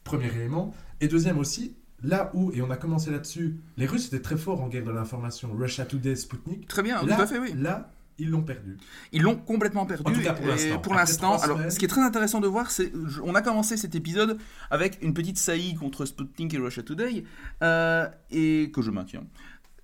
Premier 0.04 0.28
élément. 0.28 0.74
Et 1.00 1.08
deuxième 1.08 1.38
aussi, 1.38 1.76
là 2.04 2.32
où, 2.34 2.52
et 2.52 2.62
on 2.62 2.72
a 2.72 2.78
commencé 2.78 3.12
là-dessus, 3.12 3.58
les 3.78 3.86
Russes 3.86 4.08
étaient 4.08 4.22
très 4.22 4.38
forts 4.38 4.62
en 4.62 4.68
guerre 4.68 4.84
de 4.84 4.92
l'information. 4.92 5.52
Russia 5.54 5.86
Today, 5.86 6.16
Sputnik. 6.16 6.68
Très 6.68 6.84
bien, 6.84 7.04
là, 7.04 7.16
tout 7.16 7.22
à 7.22 7.28
fait, 7.28 7.40
oui. 7.40 7.54
Là, 7.56 7.92
ils 8.18 8.30
l'ont 8.30 8.44
perdu. 8.44 8.78
Ils 9.12 9.22
l'ont 9.22 9.36
complètement 9.36 9.86
perdu. 9.86 10.04
En 10.06 10.14
tout 10.14 10.22
cas, 10.22 10.34
pour 10.78 10.94
l'instant. 10.94 11.38
alors 11.40 11.58
semaines. 11.58 11.72
ce 11.72 11.80
qui 11.80 11.86
est 11.86 11.90
très 11.90 12.02
intéressant 12.02 12.40
de 12.40 12.48
voir, 12.48 12.70
c'est 12.70 12.92
on 13.24 13.34
a 13.34 13.42
commencé 13.42 13.78
cet 13.78 13.96
épisode 13.96 14.38
avec 14.70 15.00
une 15.02 15.14
petite 15.14 15.40
saillie 15.40 15.74
contre 15.76 16.06
Sputnik 16.06 16.54
et 16.54 16.58
Russia 16.58 16.84
Today, 16.84 17.24
euh, 17.64 18.08
et 18.30 18.72
que 18.74 18.82
je 18.82 18.92
maintiens 18.92 19.24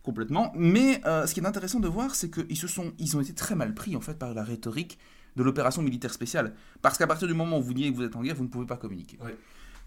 complètement. 0.08 0.52
Mais 0.56 1.02
euh, 1.06 1.28
ce 1.28 1.34
qui 1.34 1.42
est 1.42 1.46
intéressant 1.46 1.80
de 1.80 1.88
voir, 1.88 2.16
c'est 2.16 2.30
qu'ils 2.32 2.58
se 2.58 2.68
sont, 2.68 2.94
ils 2.98 3.16
ont 3.18 3.22
été 3.22 3.34
très 3.34 3.56
mal 3.56 3.74
pris 3.74 3.96
en 3.96 4.02
fait 4.02 4.18
par 4.18 4.34
la 4.34 4.44
rhétorique 4.44 4.98
de 5.36 5.44
l'opération 5.44 5.82
militaire 5.84 6.14
spéciale, 6.14 6.54
parce 6.82 6.98
qu'à 6.98 7.06
partir 7.06 7.28
du 7.28 7.34
moment 7.36 7.60
où 7.60 7.62
vous 7.62 7.74
niez 7.74 7.92
que 7.92 7.96
vous 7.98 8.04
êtes 8.04 8.16
en 8.16 8.24
guerre, 8.24 8.36
vous 8.36 8.44
ne 8.46 8.50
pouvez 8.50 8.66
pas 8.66 8.78
communiquer. 8.78 9.20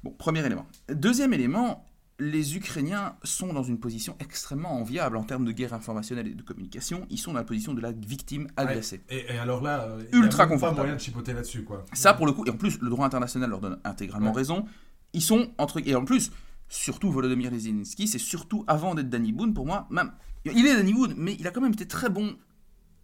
Bon, 0.05 0.11
premier 0.13 0.45
élément. 0.47 0.67
Deuxième 0.89 1.33
élément. 1.33 1.85
Les 2.23 2.55
Ukrainiens 2.55 3.15
sont 3.25 3.51
dans 3.55 3.63
une 3.63 3.81
position 3.81 4.15
extrêmement 4.21 4.75
enviable 4.79 5.17
en 5.17 5.23
termes 5.25 5.47
de 5.47 5.53
guerre 5.53 5.73
informationnelle 5.73 6.27
et 6.29 6.35
de 6.35 6.43
communication. 6.43 7.07
Ils 7.09 7.17
sont 7.17 7.33
dans 7.33 7.39
la 7.39 7.45
position 7.45 7.73
de 7.73 7.81
la 7.81 7.93
victime 7.93 8.47
agressée. 8.59 9.01
Et, 9.09 9.25
et 9.35 9.39
alors 9.39 9.63
là, 9.63 9.85
euh, 9.89 10.03
Ultra 10.13 10.45
il 10.45 10.51
y 10.51 10.55
a 10.55 10.59
pas 10.59 10.73
moyen 10.73 10.97
de 10.97 11.01
chipoter 11.01 11.33
là-dessus. 11.33 11.65
quoi. 11.65 11.87
Ça, 11.95 12.13
pour 12.13 12.27
le 12.27 12.33
coup, 12.33 12.45
et 12.47 12.51
en 12.51 12.59
plus, 12.59 12.79
le 12.83 12.91
droit 12.91 13.07
international 13.07 13.49
leur 13.49 13.61
donne 13.61 13.79
intégralement 13.85 14.33
Ouais. 14.33 14.37
raison. 14.43 14.67
Ils 15.15 15.23
sont 15.23 15.51
entre. 15.57 15.81
Et 15.89 15.95
en 15.95 16.05
plus, 16.05 16.31
surtout 16.71 17.11
Volodymyr 17.13 17.51
Zelensky, 17.59 18.09
c'est 18.09 18.19
surtout 18.19 18.65
avant 18.67 18.95
d'être 18.95 19.11
Danny 19.11 19.33
Boone, 19.33 19.53
pour 19.53 19.67
moi, 19.67 19.87
même. 19.91 20.13
Il 20.47 20.67
est 20.67 20.75
Danny 20.75 20.95
Boone, 20.95 21.13
mais 21.19 21.37
il 21.39 21.47
a 21.47 21.51
quand 21.51 21.61
même 21.61 21.73
été 21.75 21.87
très 21.87 22.09
bon 22.09 22.35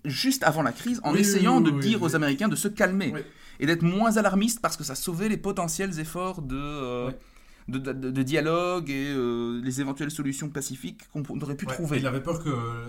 juste 0.07 0.43
avant 0.45 0.63
la 0.63 0.73
crise 0.73 1.01
en 1.05 1.13
Oui, 1.13 1.19
essayant 1.21 1.61
oui, 1.63 1.71
de 1.73 1.81
dire 1.81 2.03
aux 2.03 2.15
Américains 2.17 2.49
de 2.49 2.57
se 2.57 2.69
calmer 2.69 3.13
et 3.61 3.67
d'être 3.67 3.83
moins 3.83 4.17
alarmiste 4.17 4.61
parce 4.63 4.77
que 4.79 4.85
ça 4.85 4.95
sauvait 4.95 5.29
les 5.29 5.37
potentiels 5.37 5.99
efforts 6.01 6.41
de. 6.41 6.57
euh. 6.57 7.11
De, 7.69 7.79
de- 7.81 8.13
de 8.13 8.23
dialogue 8.23 8.89
et 8.91 9.09
euh, 9.09 9.61
les 9.61 9.81
éventuelles 9.81 10.13
solutions 10.13 10.49
pacifiques 10.49 11.01
qu'on 11.13 11.25
aurait 11.41 11.57
pu 11.57 11.67
Ouais, 11.67 11.75
trouver. 11.75 11.99
Il 11.99 12.07
avait 12.07 12.23
peur 12.23 12.39
que 12.41 12.49
euh, 12.49 12.89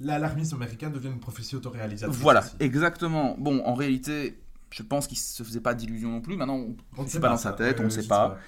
l'alarmisme 0.00 0.56
américain 0.56 0.88
devienne 0.90 1.12
une 1.12 1.20
prophétie 1.20 1.54
autoréalisatrice. 1.56 2.18
Voilà, 2.18 2.40
aussi. 2.40 2.54
exactement. 2.60 3.36
Bon, 3.38 3.62
en 3.64 3.74
réalité, 3.74 4.38
je 4.70 4.82
pense 4.82 5.06
qu'il 5.06 5.18
se 5.18 5.42
faisait 5.42 5.60
pas 5.60 5.74
d'illusions 5.74 6.10
non 6.10 6.20
plus. 6.22 6.36
Maintenant, 6.36 6.56
on- 6.96 7.02
ne 7.02 7.08
c'est 7.08 7.20
pas 7.20 7.28
dans 7.28 7.36
sa 7.36 7.52
tête, 7.52 7.78
on 7.80 7.84
ne 7.84 7.88
sait 7.90 8.06
pas. 8.06 8.38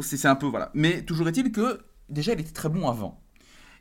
C'est 0.00 0.26
un 0.26 0.34
peu, 0.36 0.46
voilà. 0.46 0.70
Mais 0.74 1.02
toujours 1.02 1.28
est-il 1.28 1.52
que, 1.52 1.80
déjà, 2.08 2.32
il 2.32 2.40
était 2.40 2.52
très 2.52 2.68
bon 2.68 2.88
avant. 2.88 3.20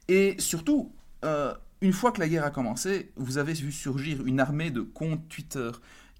Et 0.07 0.35
surtout, 0.39 0.93
euh, 1.23 1.53
une 1.81 1.93
fois 1.93 2.11
que 2.11 2.19
la 2.19 2.27
guerre 2.29 2.43
a 2.45 2.51
commencé, 2.51 3.11
vous 3.15 3.37
avez 3.37 3.53
vu 3.53 3.71
surgir 3.71 4.25
une 4.25 4.39
armée 4.39 4.69
de 4.71 4.81
comptes 4.81 5.27
Twitter 5.29 5.71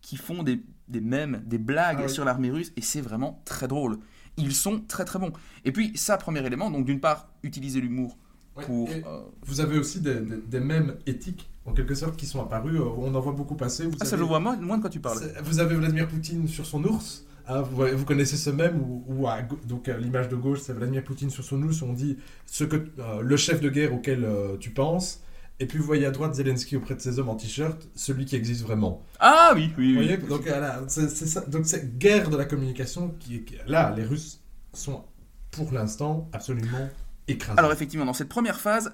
qui 0.01 0.17
font 0.17 0.43
des, 0.43 0.61
des 0.87 1.01
mèmes, 1.01 1.41
des 1.45 1.57
blagues 1.57 1.97
Ah 1.99 2.05
oui. 2.05 2.09
sur 2.09 2.25
l'armée 2.25 2.49
russe, 2.51 2.71
et 2.77 2.81
c'est 2.81 3.01
vraiment 3.01 3.41
très 3.45 3.67
drôle. 3.67 3.97
Ils 4.37 4.53
sont 4.53 4.81
très 4.81 5.05
très 5.05 5.19
bons. 5.19 5.31
Et 5.65 5.71
puis, 5.71 5.91
ça, 5.95 6.17
premier 6.17 6.45
élément, 6.45 6.69
donc 6.71 6.85
d'une 6.85 6.99
part, 6.99 7.29
utiliser 7.43 7.79
l'humour 7.81 8.17
Ouais, 8.57 8.65
pour... 8.65 8.89
euh, 8.89 9.21
Vous 9.43 9.59
avez 9.59 9.77
aussi 9.77 9.99
des, 9.99 10.15
des, 10.15 10.37
des 10.37 10.59
mèmes 10.61 10.95
éthiques, 11.05 11.49
en 11.65 11.73
quelque 11.73 11.93
sorte, 11.93 12.15
qui 12.15 12.25
sont 12.25 12.41
apparus. 12.41 12.79
euh, 12.79 12.85
On 12.97 13.13
en 13.13 13.19
voit 13.19 13.33
beaucoup 13.33 13.55
passer. 13.55 13.85
Vous 13.85 13.97
Ah, 13.99 14.05
ça, 14.05 14.15
je 14.17 14.23
vois 14.23 14.39
moins, 14.39 14.55
moins 14.55 14.77
de 14.77 14.81
quoi 14.81 14.89
tu 14.89 14.99
parles. 15.01 15.19
Vous 15.43 15.59
avez 15.59 15.75
Vladimir 15.75 16.07
Poutine 16.07 16.47
sur 16.47 16.65
son 16.65 16.83
ours. 16.85 17.25
Hein, 17.47 17.61
vous, 17.61 18.05
connaissez 18.05 18.37
ce 18.37 18.49
mème 18.49 18.79
où, 18.81 19.03
où 19.07 19.27
à 19.27 19.41
gau- 19.41 19.59
donc 19.65 19.87
euh, 19.89 19.97
l'image 19.97 20.29
de 20.29 20.35
gauche, 20.35 20.59
c'est 20.61 20.73
Vladimir 20.73 21.03
Poutine 21.03 21.29
sur 21.29 21.43
son 21.43 21.61
ours. 21.63 21.81
On 21.81 21.93
dit 21.93 22.17
ce 22.45 22.63
que 22.63 22.75
euh, 22.99 23.21
le 23.21 23.37
chef 23.37 23.61
de 23.61 23.69
guerre 23.69 23.93
auquel 23.93 24.23
euh, 24.23 24.57
tu 24.57 24.71
penses. 24.71 25.21
Et 25.59 25.67
puis 25.67 25.77
vous 25.79 25.85
voyez 25.85 26.05
à 26.05 26.11
droite 26.11 26.35
Zelensky 26.35 26.75
auprès 26.75 26.95
de 26.95 26.99
ses 26.99 27.17
hommes 27.17 27.29
en 27.29 27.35
t-shirt, 27.35 27.87
celui 27.95 28.25
qui 28.25 28.35
existe 28.35 28.61
vraiment. 28.63 29.03
Ah 29.19 29.53
oui, 29.55 29.71
oui, 29.77 29.93
Vous 29.93 29.99
oui. 30.01 30.05
voyez 30.07 30.17
Donc 30.17 30.41
c'est 30.89 31.09
ça. 31.09 31.41
Donc 31.41 31.65
c'est 31.65 31.97
guerre 31.97 32.29
de 32.29 32.35
la 32.35 32.43
communication 32.45 33.15
qui 33.19 33.35
est 33.37 33.45
là. 33.67 33.93
Les 33.95 34.03
Russes 34.03 34.41
sont 34.73 35.05
pour 35.51 35.71
l'instant 35.71 36.29
absolument 36.33 36.89
écrasés. 37.29 37.57
Alors 37.57 37.71
effectivement, 37.71 38.05
dans 38.05 38.13
cette 38.13 38.27
première 38.27 38.59
phase, 38.59 38.91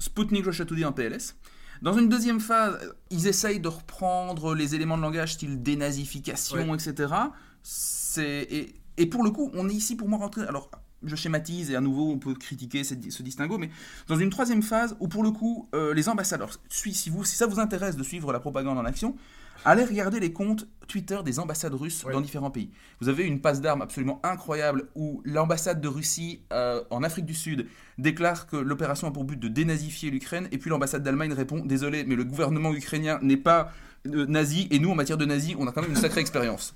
Sputnik 0.00 0.44
Russia 0.46 0.64
Today 0.64 0.84
en 0.84 0.90
PLS. 0.92 1.36
Dans 1.80 1.96
une 1.96 2.08
deuxième 2.08 2.40
phase, 2.40 2.78
ils 3.10 3.26
essayent 3.28 3.60
de 3.60 3.68
reprendre 3.68 4.54
les 4.54 4.74
éléments 4.74 4.96
de 4.98 5.02
langage 5.02 5.34
style 5.34 5.62
dénazification, 5.62 6.74
etc. 6.74 7.14
C'est 7.62 8.42
et, 8.50 8.74
et 8.96 9.06
pour 9.06 9.22
le 9.22 9.30
coup, 9.30 9.50
on 9.54 9.68
est 9.68 9.74
ici 9.74 9.96
pour 9.96 10.08
moi 10.08 10.18
rentrer. 10.18 10.42
Alors, 10.42 10.70
je 11.02 11.16
schématise 11.16 11.70
et 11.70 11.76
à 11.76 11.80
nouveau 11.80 12.10
on 12.10 12.18
peut 12.18 12.34
critiquer 12.34 12.84
ce, 12.84 12.94
ce 13.08 13.22
distinguo, 13.22 13.58
mais 13.58 13.70
dans 14.06 14.16
une 14.16 14.30
troisième 14.30 14.62
phase 14.62 14.96
où 15.00 15.08
pour 15.08 15.22
le 15.22 15.30
coup 15.30 15.68
euh, 15.74 15.94
les 15.94 16.08
ambassadeurs, 16.08 16.50
si, 16.68 16.92
si, 16.94 17.10
vous, 17.10 17.24
si 17.24 17.36
ça 17.36 17.46
vous 17.46 17.58
intéresse 17.58 17.96
de 17.96 18.02
suivre 18.02 18.32
la 18.32 18.40
propagande 18.40 18.76
en 18.78 18.84
action, 18.84 19.16
allez 19.64 19.84
regarder 19.84 20.20
les 20.20 20.32
comptes 20.32 20.66
Twitter 20.88 21.18
des 21.24 21.38
ambassades 21.38 21.74
russes 21.74 22.04
Oui. 22.06 22.12
dans 22.12 22.20
différents 22.20 22.50
pays. 22.50 22.70
Vous 23.00 23.08
avez 23.08 23.24
une 23.24 23.40
passe 23.40 23.60
d'armes 23.60 23.80
absolument 23.82 24.20
incroyable 24.22 24.88
où 24.94 25.22
l'ambassade 25.24 25.80
de 25.80 25.88
Russie 25.88 26.40
euh, 26.52 26.82
en 26.90 27.02
Afrique 27.02 27.26
du 27.26 27.34
Sud 27.34 27.66
déclare 27.96 28.46
que 28.46 28.56
l'opération 28.56 29.08
a 29.08 29.10
pour 29.10 29.24
but 29.24 29.38
de 29.38 29.48
dénazifier 29.48 30.10
l'Ukraine, 30.10 30.48
et 30.52 30.58
puis 30.58 30.68
l'ambassade 30.70 31.02
d'Allemagne 31.02 31.32
répond 31.32 31.64
Désolé, 31.64 32.04
mais 32.04 32.16
le 32.16 32.24
gouvernement 32.24 32.74
ukrainien 32.74 33.18
n'est 33.22 33.36
pas 33.36 33.72
euh, 34.06 34.26
nazi, 34.26 34.68
et 34.70 34.78
nous 34.78 34.90
en 34.90 34.94
matière 34.94 35.16
de 35.18 35.24
nazi, 35.24 35.54
on 35.58 35.66
a 35.66 35.72
quand 35.72 35.82
même 35.82 35.90
une 35.92 35.96
sacrée 35.96 36.20
expérience. 36.26 36.74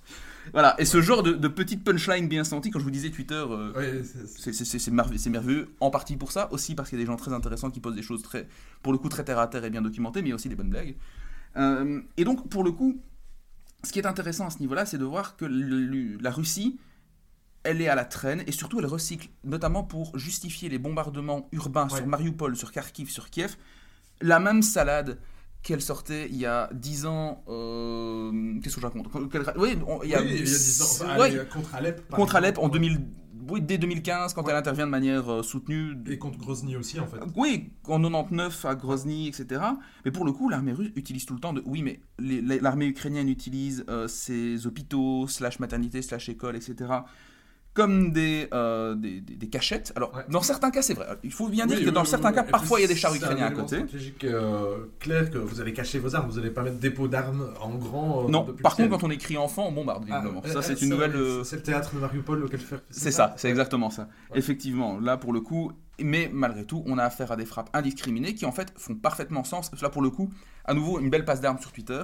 Voilà, 0.52 0.74
et 0.78 0.84
ce 0.84 1.00
genre 1.00 1.22
de, 1.22 1.32
de 1.32 1.48
petite 1.48 1.82
punchline 1.84 2.28
bien 2.28 2.44
sentie, 2.44 2.70
quand 2.70 2.78
je 2.78 2.84
vous 2.84 2.90
disais 2.90 3.10
Twitter, 3.10 3.34
euh, 3.48 3.72
Ouais, 3.72 4.02
c'est- 4.04 4.26
c'est- 4.26 4.26
c'est- 4.26 4.52
c'est 4.52 4.64
c'est- 4.64 4.78
c'est 4.78 4.90
merve- 4.90 5.16
c'est 5.16 5.30
merveilleux, 5.30 5.74
en 5.80 5.90
partie 5.90 6.16
pour 6.16 6.32
ça, 6.32 6.52
aussi 6.52 6.74
parce 6.74 6.88
qu'il 6.90 6.98
y 6.98 7.02
a 7.02 7.04
des 7.04 7.10
gens 7.10 7.16
très 7.16 7.32
intéressants 7.32 7.70
qui 7.70 7.80
posent 7.80 7.94
des 7.96 8.02
choses 8.02 8.22
très, 8.22 8.46
pour 8.82 8.92
le 8.92 8.98
coup, 8.98 9.08
très 9.08 9.24
terre 9.24 9.38
à 9.38 9.46
terre 9.48 9.64
et 9.64 9.70
bien 9.70 9.82
documentées, 9.82 10.22
mais 10.22 10.32
aussi 10.32 10.48
des 10.48 10.54
bonnes 10.56 10.70
blagues. 10.70 10.96
Euh, 11.56 12.00
et 12.16 12.24
donc, 12.24 12.48
pour 12.48 12.62
le 12.64 12.72
coup, 12.72 13.00
ce 13.84 13.92
qui 13.92 13.98
est 13.98 14.06
intéressant 14.06 14.46
à 14.46 14.50
ce 14.50 14.58
niveau-là, 14.60 14.86
c'est 14.86 14.98
de 14.98 15.04
voir 15.04 15.36
que 15.36 15.44
le- 15.44 16.16
la 16.20 16.30
Russie, 16.30 16.78
elle 17.62 17.80
est 17.80 17.88
à 17.88 17.94
la 17.94 18.04
traîne, 18.04 18.42
et 18.46 18.52
surtout 18.52 18.78
elle 18.80 18.86
recycle, 18.86 19.28
notamment 19.44 19.82
pour 19.84 20.16
justifier 20.18 20.68
les 20.68 20.78
bombardements 20.78 21.48
urbains 21.52 21.88
Ouais. 21.88 21.96
sur 21.96 22.06
Mariupol, 22.06 22.56
sur 22.56 22.70
Kharkiv, 22.72 23.08
sur 23.08 23.30
Kiev, 23.30 23.56
la 24.20 24.38
même 24.40 24.62
salade 24.62 25.18
qu'elle 25.64 25.80
sortait 25.80 26.28
il 26.30 26.36
y 26.36 26.46
a 26.46 26.70
10 26.72 27.06
ans. 27.06 27.42
euh, 27.48 28.30
Qu'est-ce 28.62 28.76
que 28.76 28.80
je 28.80 28.86
raconte 28.86 29.08
Oui, 29.56 29.76
on- 29.88 30.02
il 30.04 30.10
y 30.10 30.14
a, 30.14 30.20
Oui, 30.20 30.28
il 30.30 30.36
y 30.36 30.40
a 30.40 30.44
10 30.44 30.82
ans. 30.82 30.84
Enfin, 31.04 31.18
ouais, 31.18 31.36
allez, 31.38 31.48
contre 31.52 31.74
Alep. 31.74 32.08
contre 32.10 32.36
Alep 32.36 32.58
en 32.58 32.68
exemple, 32.68 32.74
2000, 32.74 33.00
oui, 33.50 33.60
dès 33.62 33.78
2015, 33.78 34.32
quand 34.34 34.42
Ouais. 34.44 34.52
elle 34.52 34.56
intervient 34.58 34.86
de 34.86 34.90
manière 34.90 35.28
euh, 35.30 35.42
soutenue. 35.42 35.96
Et 36.06 36.18
contre 36.18 36.38
Grozny 36.38 36.76
aussi, 36.76 37.00
en 37.00 37.06
fait. 37.06 37.16
Oui, 37.36 37.72
en 37.88 37.98
99 38.00 38.64
à 38.66 38.74
Grozny, 38.74 39.28
etc. 39.28 39.60
Mais 40.04 40.10
pour 40.10 40.24
le 40.24 40.32
coup, 40.32 40.48
l'armée 40.48 40.72
russe 40.72 40.92
utilise 40.96 41.26
tout 41.26 41.34
le 41.34 41.40
temps 41.40 41.52
de. 41.52 41.62
Oui, 41.66 41.82
mais 41.82 42.00
l'armée 42.60 42.86
ukrainienne 42.86 43.28
utilise 43.28 43.84
euh, 43.88 44.06
ses 44.08 44.66
hôpitaux, 44.66 45.26
slash 45.28 45.58
maternité, 45.60 46.00
slash 46.02 46.28
école, 46.28 46.56
etc. 46.56 46.90
comme 47.74 48.12
des, 48.12 48.48
euh, 48.54 48.94
des, 48.94 49.20
des- 49.20 49.34
des 49.34 49.48
cachettes. 49.48 49.92
Alors, 49.96 50.14
Ouais. 50.14 50.22
dans 50.28 50.42
certains 50.42 50.70
cas, 50.70 50.80
c'est 50.80 50.94
vrai. 50.94 51.06
Il 51.24 51.32
faut 51.32 51.48
bien 51.48 51.66
dire 51.66 51.76
Oui, 51.76 51.82
que 51.84 51.88
oui, 51.88 51.94
dans 51.94 52.02
oui, 52.02 52.06
certains 52.06 52.32
cas, 52.32 52.44
parfois, 52.44 52.78
il 52.78 52.82
y 52.82 52.84
a 52.84 52.88
des 52.88 52.94
chars 52.94 53.10
c'est 53.10 53.16
ukrainiens 53.18 53.46
à 53.46 53.50
côté. 53.50 53.76
stratégique 53.78 54.22
euh, 54.24 54.86
clair 55.00 55.28
que 55.30 55.38
vous 55.38 55.60
allez 55.60 55.72
cacher 55.72 55.98
vos 55.98 56.14
armes, 56.14 56.30
vous 56.30 56.36
n'allez 56.38 56.50
pas 56.52 56.62
mettre 56.62 56.78
dépôt 56.78 57.08
d'armes 57.08 57.52
en 57.60 57.74
grand. 57.74 58.24
euh, 58.24 58.28
Non, 58.28 58.44
par 58.62 58.76
contre, 58.76 58.90
quand 58.90 59.02
on 59.04 59.10
écrit 59.10 59.36
enfant, 59.36 59.66
on 59.68 59.72
bombarde, 59.72 60.04
Ah, 60.08 60.20
visiblement. 60.20 60.42
euh, 60.46 60.48
ça, 60.52 60.62
c'est 60.62 60.80
une 60.82 60.90
nouvelle. 60.90 61.16
euh, 61.16 61.42
C'est 61.42 61.56
le 61.56 61.62
théâtre 61.62 61.92
de 61.94 62.00
Mariupol 62.00 62.44
auquel 62.44 62.60
faire. 62.60 62.80
C'est 62.90 63.10
ça, 63.10 63.34
c'est 63.36 63.48
exactement 63.50 63.90
ça. 63.90 64.02
Ouais. 64.30 64.38
Effectivement, 64.38 65.00
là 65.00 65.16
pour 65.16 65.32
le 65.32 65.40
coup, 65.40 65.72
mais 66.00 66.30
malgré 66.32 66.64
tout, 66.64 66.84
on 66.86 66.96
a 66.98 67.02
affaire 67.04 67.32
à 67.32 67.36
des 67.36 67.44
frappes 67.44 67.70
indiscriminées 67.72 68.34
qui 68.34 68.46
en 68.46 68.52
fait 68.52 68.72
font 68.76 68.94
parfaitement 68.94 69.42
sens. 69.42 69.70
Là 69.82 69.90
pour 69.90 70.02
le 70.02 70.10
coup, 70.10 70.30
à 70.64 70.74
nouveau, 70.74 71.00
une 71.00 71.10
belle 71.10 71.24
passe 71.24 71.40
d'armes 71.40 71.58
sur 71.58 71.72
Twitter. 71.72 72.02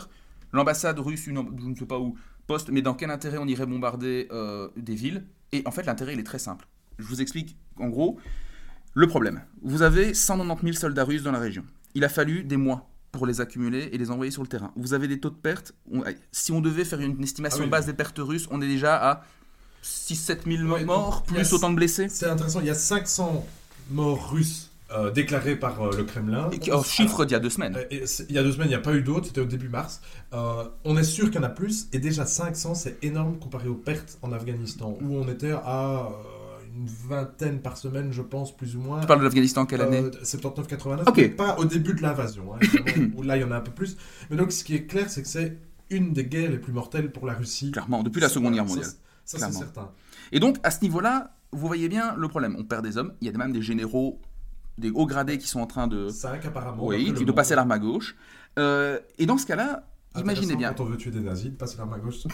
L'ambassade 0.52 0.98
russe, 0.98 1.28
une, 1.28 1.36
je 1.60 1.64
ne 1.66 1.74
sais 1.76 1.86
pas 1.86 1.98
où, 2.00 2.16
poste, 2.50 2.69
mais 2.71 2.83
dans 2.83 2.95
quel 2.95 3.11
intérêt 3.11 3.38
on 3.38 3.47
irait 3.47 3.66
bombarder 3.66 4.26
euh, 4.33 4.69
des 4.76 4.95
villes? 4.97 5.25
Et 5.52 5.62
en 5.66 5.71
fait, 5.71 5.85
l'intérêt, 5.87 6.14
il 6.14 6.19
est 6.21 6.25
très 6.33 6.38
simple. 6.40 6.66
Je 6.99 7.04
vous 7.07 7.21
explique 7.23 7.57
en 7.78 7.88
gros 7.88 8.19
le 8.95 9.07
problème. 9.07 9.42
Vous 9.62 9.83
avez 9.83 10.14
190 10.14 10.62
000 10.66 10.76
soldats 10.80 11.04
russes 11.04 11.23
dans 11.23 11.30
la 11.33 11.38
région. 11.38 11.64
Il 11.95 12.02
a 12.04 12.09
fallu 12.09 12.42
des 12.42 12.57
mois 12.57 12.88
pour 13.12 13.25
les 13.26 13.40
accumuler 13.40 13.88
et 13.92 13.99
les 13.99 14.11
envoyer 14.11 14.33
sur 14.33 14.42
le 14.42 14.49
terrain. 14.49 14.73
Vous 14.76 14.95
avez 14.95 15.07
des 15.09 15.21
taux 15.21 15.30
de 15.30 15.37
perte. 15.37 15.73
on- 15.92 16.02
si 16.33 16.50
on 16.52 16.61
devait 16.61 16.85
faire 16.85 17.00
une 17.00 17.23
estimation 17.23 17.61
Ah 17.62 17.64
oui. 17.64 17.71
basse 17.71 17.87
des 17.87 17.92
pertes 17.95 18.19
russes, 18.19 18.47
on 18.50 18.61
est 18.62 18.69
déjà 18.69 18.97
à 18.97 19.25
6-7 19.83 20.45
000 20.47 20.69
Ouais, 20.73 20.85
morts, 20.85 21.25
a- 21.28 21.33
plus 21.33 21.52
autant 21.52 21.71
de 21.71 21.76
blessés. 21.76 22.09
C'est 22.09 22.26
intéressant, 22.26 22.61
il 22.61 22.66
y 22.66 22.71
a 22.71 22.75
500 22.75 23.47
morts 23.90 24.30
russes 24.30 24.69
euh, 24.92 25.11
déclarés 25.11 25.56
par 25.56 25.80
euh, 25.82 25.90
le 25.97 26.04
Kremlin. 26.04 26.50
En 26.73 26.82
chiffre 26.82 27.25
d'il 27.25 27.32
y 27.32 27.37
a 27.37 27.40
deux 27.40 27.50
semaines. 27.50 27.76
Euh, 27.76 28.06
il 28.28 28.35
y 28.35 28.38
a 28.38 28.42
deux 28.42 28.52
semaines, 28.52 28.66
il 28.68 28.70
n'y 28.70 28.75
a 28.76 28.80
pas 28.80 28.94
eu 28.94 29.02
d'autres, 29.02 29.26
c'était 29.28 29.40
au 29.40 29.44
début 29.47 29.68
mars. 29.68 30.00
On 30.32 30.97
est 30.97 31.04
sûr 31.04 31.26
qu'il 31.30 31.37
y 31.37 31.38
en 31.38 31.47
a 31.47 31.50
plus, 31.50 31.88
et 31.92 31.99
déjà 31.99 32.26
500, 32.26 32.75
c'est 32.75 33.02
énorme 33.04 33.38
comparé 33.38 33.68
aux 33.68 33.75
pertes 33.75 34.18
en 34.23 34.32
Afghanistan, 34.32 34.97
où 35.00 35.16
on 35.16 35.28
était 35.28 35.52
à 35.52 36.09
une 36.76 36.87
vingtaine 36.87 37.61
par 37.61 37.76
semaine, 37.76 38.12
je 38.12 38.23
pense, 38.23 38.56
plus 38.56 38.76
ou 38.76 38.80
moins. 38.80 39.00
Tu 39.00 39.06
parles 39.06 39.18
de 39.18 39.25
l'Afghanistan 39.25 39.66
quelle 39.66 39.80
année 39.80 40.02
Euh, 40.04 40.11
79-89, 40.23 41.09
Ok. 41.09 41.16
mais 41.16 41.28
pas 41.28 41.56
au 41.59 41.64
début 41.64 41.94
de 41.94 42.02
l'invasion, 42.02 42.54
hein, 42.54 42.59
où 43.16 43.23
là 43.23 43.37
il 43.37 43.40
y 43.40 43.44
en 43.44 43.50
a 43.50 43.56
un 43.56 43.61
peu 43.61 43.73
plus. 43.73 43.97
Mais 44.30 44.37
donc 44.37 44.52
ce 44.52 44.62
qui 44.62 44.76
est 44.76 44.87
clair, 44.87 45.11
c'est 45.11 45.23
que 45.23 45.28
c'est 45.28 45.59
une 45.90 46.12
des 46.12 46.25
guerres 46.25 46.50
les 46.50 46.59
plus 46.59 46.73
mortelles 46.73 47.11
pour 47.11 47.26
la 47.26 47.35
Russie. 47.35 47.73
Clairement, 47.73 48.02
depuis 48.04 48.20
la 48.20 48.28
Seconde 48.28 48.54
Guerre 48.54 48.66
mondiale. 48.66 48.87
Ça, 49.25 49.38
c'est 49.38 49.52
certain. 49.52 49.90
Et 50.32 50.38
donc, 50.40 50.56
à 50.62 50.70
ce 50.70 50.80
niveau-là, 50.82 51.37
vous 51.52 51.66
voyez 51.66 51.88
bien 51.88 52.14
le 52.16 52.28
problème. 52.28 52.54
On 52.59 52.64
perd 52.64 52.85
des 52.85 52.97
hommes. 52.97 53.12
Il 53.20 53.26
y 53.26 53.35
a 53.35 53.37
même 53.37 53.52
des 53.52 53.62
généraux, 53.62 54.20
des 54.80 54.90
hauts 54.90 55.06
gradés 55.06 55.38
qui 55.38 55.46
sont 55.46 55.60
en 55.60 55.66
train 55.66 55.87
de. 55.87 56.08
5 56.08 56.44
apparemment. 56.46 56.87
Oui, 56.87 57.12
de 57.12 57.32
passer 57.32 57.54
l'arme 57.54 57.72
à 57.72 57.78
gauche. 57.78 58.16
Euh, 58.58 58.99
et 59.18 59.26
dans 59.26 59.38
ce 59.38 59.46
cas-là, 59.46 59.87
imaginez 60.16 60.56
bien. 60.56 60.72
Quand 60.72 60.84
on 60.84 60.87
veut 60.87 60.96
tuer 60.96 61.10
des 61.10 61.20
nazis, 61.20 61.50
de 61.50 61.56
passer 61.56 61.76
l'arme 61.78 61.92
à 61.92 61.99
gauche. 61.99 62.16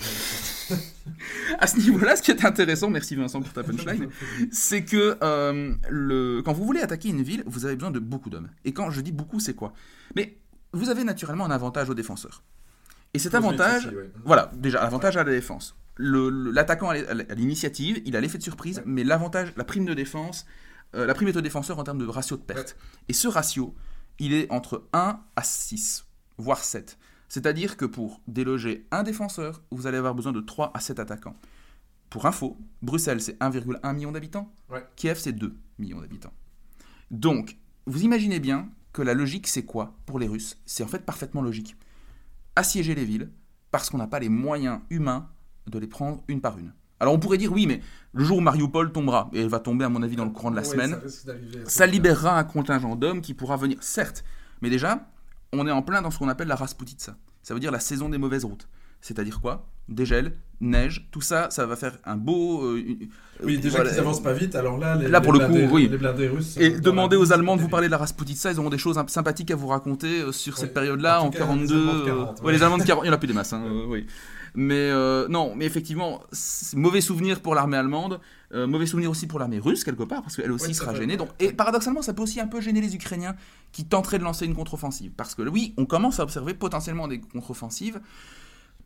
À 1.61 1.69
ce 1.69 1.77
niveau-là, 1.79 2.17
ce 2.17 2.23
qui 2.23 2.33
est 2.33 2.45
intéressant, 2.45 2.91
merci 2.91 3.15
Vincent 3.15 3.41
pour 3.41 3.53
ta 3.53 3.63
punchline, 3.63 4.09
c'est 4.51 4.85
que 4.85 5.17
euh, 5.23 5.73
le... 5.89 6.43
quand 6.45 6.53
vous 6.53 6.65
voulez 6.65 6.81
attaquer 6.81 7.09
une 7.11 7.23
ville, 7.23 7.45
vous 7.47 7.65
avez 7.67 7.77
besoin 7.77 7.93
de 7.93 8.01
beaucoup 8.01 8.31
d'hommes. 8.31 8.49
Et 8.65 8.73
quand 8.73 8.91
je 8.91 9.01
dis 9.01 9.13
beaucoup, 9.13 9.39
c'est 9.39 9.55
quoi? 9.55 9.73
Mais 10.17 10.39
vous 10.73 10.91
avez 10.91 11.05
naturellement 11.05 11.45
un 11.45 11.53
avantage 11.53 11.89
aux 11.89 11.95
défenseurs. 11.95 12.43
Et 13.15 13.19
cet 13.19 13.35
avantage, 13.35 13.87
Aussi, 13.87 13.95
ouais. 13.95 14.11
Voilà, 14.25 14.51
déjà, 14.57 14.83
l'avantage 14.83 15.17
à 15.17 15.25
la 15.25 15.31
défense. 15.31 15.77
L'attaquant 15.99 16.91
a 16.91 17.15
l'initiative, 17.35 18.03
il 18.05 18.17
a 18.17 18.21
l'effet 18.21 18.39
de 18.39 18.43
surprise, 18.43 18.83
mais 18.85 19.05
l'avantage, 19.05 19.55
la 19.57 19.65
prime 19.65 19.87
de 19.87 19.95
défense, 19.95 20.47
la 20.93 21.15
prime 21.15 21.29
est 21.29 21.37
au 21.37 21.41
défenseur 21.41 21.79
en 21.79 21.85
termes 21.85 21.99
de 21.99 22.07
ratio 22.07 22.37
de 22.37 22.43
perte. 22.43 22.77
Et 23.09 23.13
ce 23.13 23.29
ratio, 23.29 23.75
il 24.19 24.33
est 24.33 24.51
entre 24.51 24.89
1 24.93 25.21
à 25.37 25.43
6, 25.43 26.07
voire 26.39 26.65
7. 26.65 26.99
C'est-à-dire 27.29 27.77
que 27.77 27.85
pour 27.85 28.21
déloger 28.29 28.87
un 28.91 29.03
défenseur, 29.03 29.63
vous 29.71 29.87
allez 29.87 29.99
avoir 29.99 30.15
besoin 30.15 30.33
de 30.33 30.41
3 30.41 30.71
à 30.75 30.81
7 30.81 31.01
attaquants. 31.01 31.37
Pour 32.09 32.27
info, 32.27 32.57
Bruxelles, 32.83 33.21
c'est 33.21 33.39
1,1 33.41 33.95
million 33.95 34.13
d'habitants. 34.13 34.55
Ouais. 34.71 34.87
Kiev, 34.97 35.19
c'est 35.19 35.33
2 35.33 35.57
millions 35.79 36.01
d'habitants. 36.01 36.33
Donc, 37.11 37.59
vous 37.87 38.05
imaginez 38.05 38.41
bien 38.41 38.71
que 38.93 39.03
la 39.03 39.15
logique, 39.15 39.49
c'est 39.49 39.65
quoi 39.65 39.97
pour 40.07 40.19
les 40.19 40.29
Russes? 40.29 40.57
C'est 40.65 40.85
en 40.85 40.89
fait 40.89 41.05
parfaitement 41.05 41.43
logique. 41.43 41.77
Assiéger 42.55 42.95
les 42.95 43.05
villes 43.05 43.31
parce 43.71 43.91
qu'on 43.91 43.99
n'a 43.99 44.07
pas 44.07 44.21
les 44.21 44.29
moyens 44.29 44.81
humains 44.89 45.29
de 45.67 45.79
les 45.79 45.89
prendre 45.89 46.23
une 46.29 46.41
par 46.41 46.59
une. 46.59 46.73
Alors 47.01 47.15
on 47.15 47.19
pourrait 47.19 47.39
dire 47.39 47.53
oui, 47.53 47.67
mais 47.67 47.81
le 48.13 48.25
jour 48.25 48.39
où 48.39 48.41
Mariupol 48.41 48.93
tombera, 48.93 49.29
et 49.33 49.41
elle 49.43 49.49
va 49.49 49.59
tomber 49.61 49.85
à 49.85 49.89
mon 49.89 50.03
avis 50.03 50.17
dans 50.17 50.25
le 50.25 50.31
courant 50.31 50.51
de 50.51 50.57
la 50.57 50.63
Ouais, 50.63 50.69
semaine, 50.69 50.99
ça 51.67 51.87
libérera 51.87 52.39
un 52.39 52.45
contingent 52.45 52.97
d'hommes 52.97 53.21
qui 53.21 53.35
pourra 53.35 53.57
venir, 53.57 53.77
certes, 53.81 54.25
mais 54.63 54.71
déjà, 54.71 55.07
on 55.53 55.67
est 55.67 55.71
en 55.71 55.83
plein 55.83 56.01
dans 56.03 56.11
ce 56.11 56.19
qu'on 56.19 56.29
appelle 56.29 56.49
la 56.49 56.57
Rasputitsa. 56.57 57.17
Ça 57.43 57.55
veut 57.55 57.61
dire 57.61 57.71
la 57.71 57.81
saison 57.81 58.09
des 58.09 58.19
mauvaises 58.19 58.45
routes. 58.45 58.69
C'est-à-dire 59.07 59.41
quoi? 59.41 59.67
Dégel, 59.89 60.33
neige, 60.61 61.07
tout 61.13 61.21
ça, 61.21 61.47
ça 61.51 61.65
va 61.65 61.77
faire 61.77 61.97
un 62.05 62.17
beau... 62.17 62.65
euh, 62.65 62.83
Oui, 63.45 63.59
déjà 63.59 63.77
voilà. 63.77 63.91
qu'ils 63.91 64.01
avancent 64.01 64.23
pas 64.23 64.33
vite, 64.33 64.57
alors 64.57 64.79
là, 64.79 64.97
les, 64.97 65.07
Là, 65.07 65.21
pour 65.21 65.33
les 65.33 65.39
le 65.39 65.47
coup, 65.47 65.53
blindés- 65.53 65.71
oui. 65.73 65.89
les 65.89 65.97
blindés 65.97 66.27
russes. 66.27 66.57
Et 66.57 66.71
demandez 66.81 67.15
aux 67.17 67.33
Allemands 67.33 67.57
de 67.57 67.61
vous 67.63 67.69
parler 67.69 67.87
de 67.87 67.93
la 67.93 67.99
Rasputitsa, 67.99 68.51
ils 68.51 68.59
auront 68.59 68.71
des 68.71 68.79
choses 68.79 69.01
sympathiques 69.07 69.53
à 69.53 69.57
vous 69.57 69.69
raconter 69.69 70.23
euh, 70.23 70.33
sur 70.33 70.57
cette 70.59 70.71
Oui. 70.71 70.75
période-là, 70.75 71.23
En 71.23 71.27
en, 71.27 71.31
tout 71.31 71.39
cas, 71.39 71.45
les 71.45 71.67
42. 71.69 71.75
Allemands 71.77 71.95
de 72.01 72.05
40, 72.07 72.39
ouais, 72.41 72.47
ouais. 72.47 72.53
les 72.53 72.63
Allemands 72.65 72.79
de 72.79 72.83
40, 72.83 73.05
il 73.05 73.07
n'y 73.07 73.11
en 73.11 73.15
a 73.15 73.19
plus 73.19 73.29
des 73.29 73.33
masses, 73.35 73.53
hein, 73.53 73.63
euh, 73.65 73.85
oui. 73.87 74.07
Mais 74.59 74.75
euh, 74.91 75.29
non, 75.29 75.55
mais 75.55 75.67
effectivement, 75.67 76.23
mauvais 76.75 77.03
souvenir 77.03 77.41
pour 77.43 77.55
l'armée 77.55 77.77
allemande, 77.77 78.19
euh, 78.55 78.67
mauvais 78.67 78.87
souvenir 78.87 79.11
aussi 79.11 79.27
pour 79.29 79.39
l'armée 79.39 79.59
russe, 79.61 79.85
quelque 79.85 80.03
part, 80.03 80.23
parce 80.23 80.35
qu'elle 80.35 80.51
aussi 80.51 80.69
Oui, 80.69 80.75
sera 80.75 80.95
gênée. 80.95 81.17
Donc, 81.19 81.29
et 81.39 81.53
paradoxalement, 81.53 82.01
ça 82.03 82.13
peut 82.15 82.23
aussi 82.23 82.41
un 82.41 82.47
peu 82.49 82.61
gêner 82.61 82.81
les 82.81 82.95
Ukrainiens 82.97 83.37
qui 83.71 83.85
tenteraient 83.85 84.19
de 84.19 84.25
lancer 84.25 84.47
une 84.47 84.55
contre-offensive. 84.55 85.13
Parce 85.17 85.35
que 85.37 85.43
oui, 85.43 85.75
on 85.77 85.85
commence 85.85 86.19
à 86.21 86.23
observer 86.25 86.55
potentiellement 86.55 87.07
des 87.07 87.21
contre-offensives. 87.21 88.01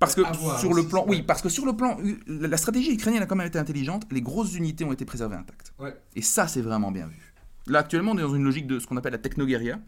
Parce 0.00 0.14
que 0.16 0.22
sur 0.58 0.74
le 0.74 0.82
plan, 0.88 1.04
oui, 1.06 1.22
parce 1.22 1.42
que 1.42 1.48
sur 1.48 1.64
le 1.66 1.76
plan, 1.76 1.96
la 2.26 2.56
stratégie 2.56 2.92
ukrainienne 2.94 3.22
a 3.22 3.26
quand 3.26 3.36
même 3.36 3.46
été 3.46 3.58
intelligente. 3.58 4.04
Les 4.10 4.22
grosses 4.22 4.54
unités 4.56 4.84
ont 4.84 4.92
été 4.92 5.04
préservées 5.04 5.36
intactes. 5.36 5.72
Ouais. 5.78 5.94
Et 6.16 6.22
ça, 6.22 6.48
c'est 6.48 6.62
vraiment 6.62 6.90
bien 6.90 7.06
vu. 7.06 7.34
Là, 7.66 7.80
actuellement, 7.80 8.12
on 8.12 8.18
est 8.18 8.22
dans 8.22 8.34
une 8.34 8.42
logique 8.44 8.66
de 8.66 8.78
ce 8.80 8.86
qu'on 8.86 8.96
appelle 8.96 9.12
la 9.12 9.18
technoguerilla, 9.18 9.78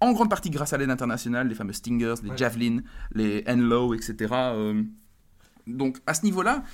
en 0.00 0.12
grande 0.12 0.30
partie 0.30 0.50
grâce 0.50 0.72
à 0.72 0.78
l'aide 0.78 0.90
internationale, 0.90 1.46
les 1.48 1.54
fameux 1.54 1.72
Stingers, 1.74 2.14
les 2.24 2.30
Ouais. 2.30 2.36
Javelin, 2.36 2.78
les 3.14 3.44
Enlow, 3.46 3.94
etc. 3.94 4.32
euh. 4.32 4.82
donc, 5.66 5.98
à 6.06 6.14
ce 6.14 6.24
niveau-là, 6.24 6.64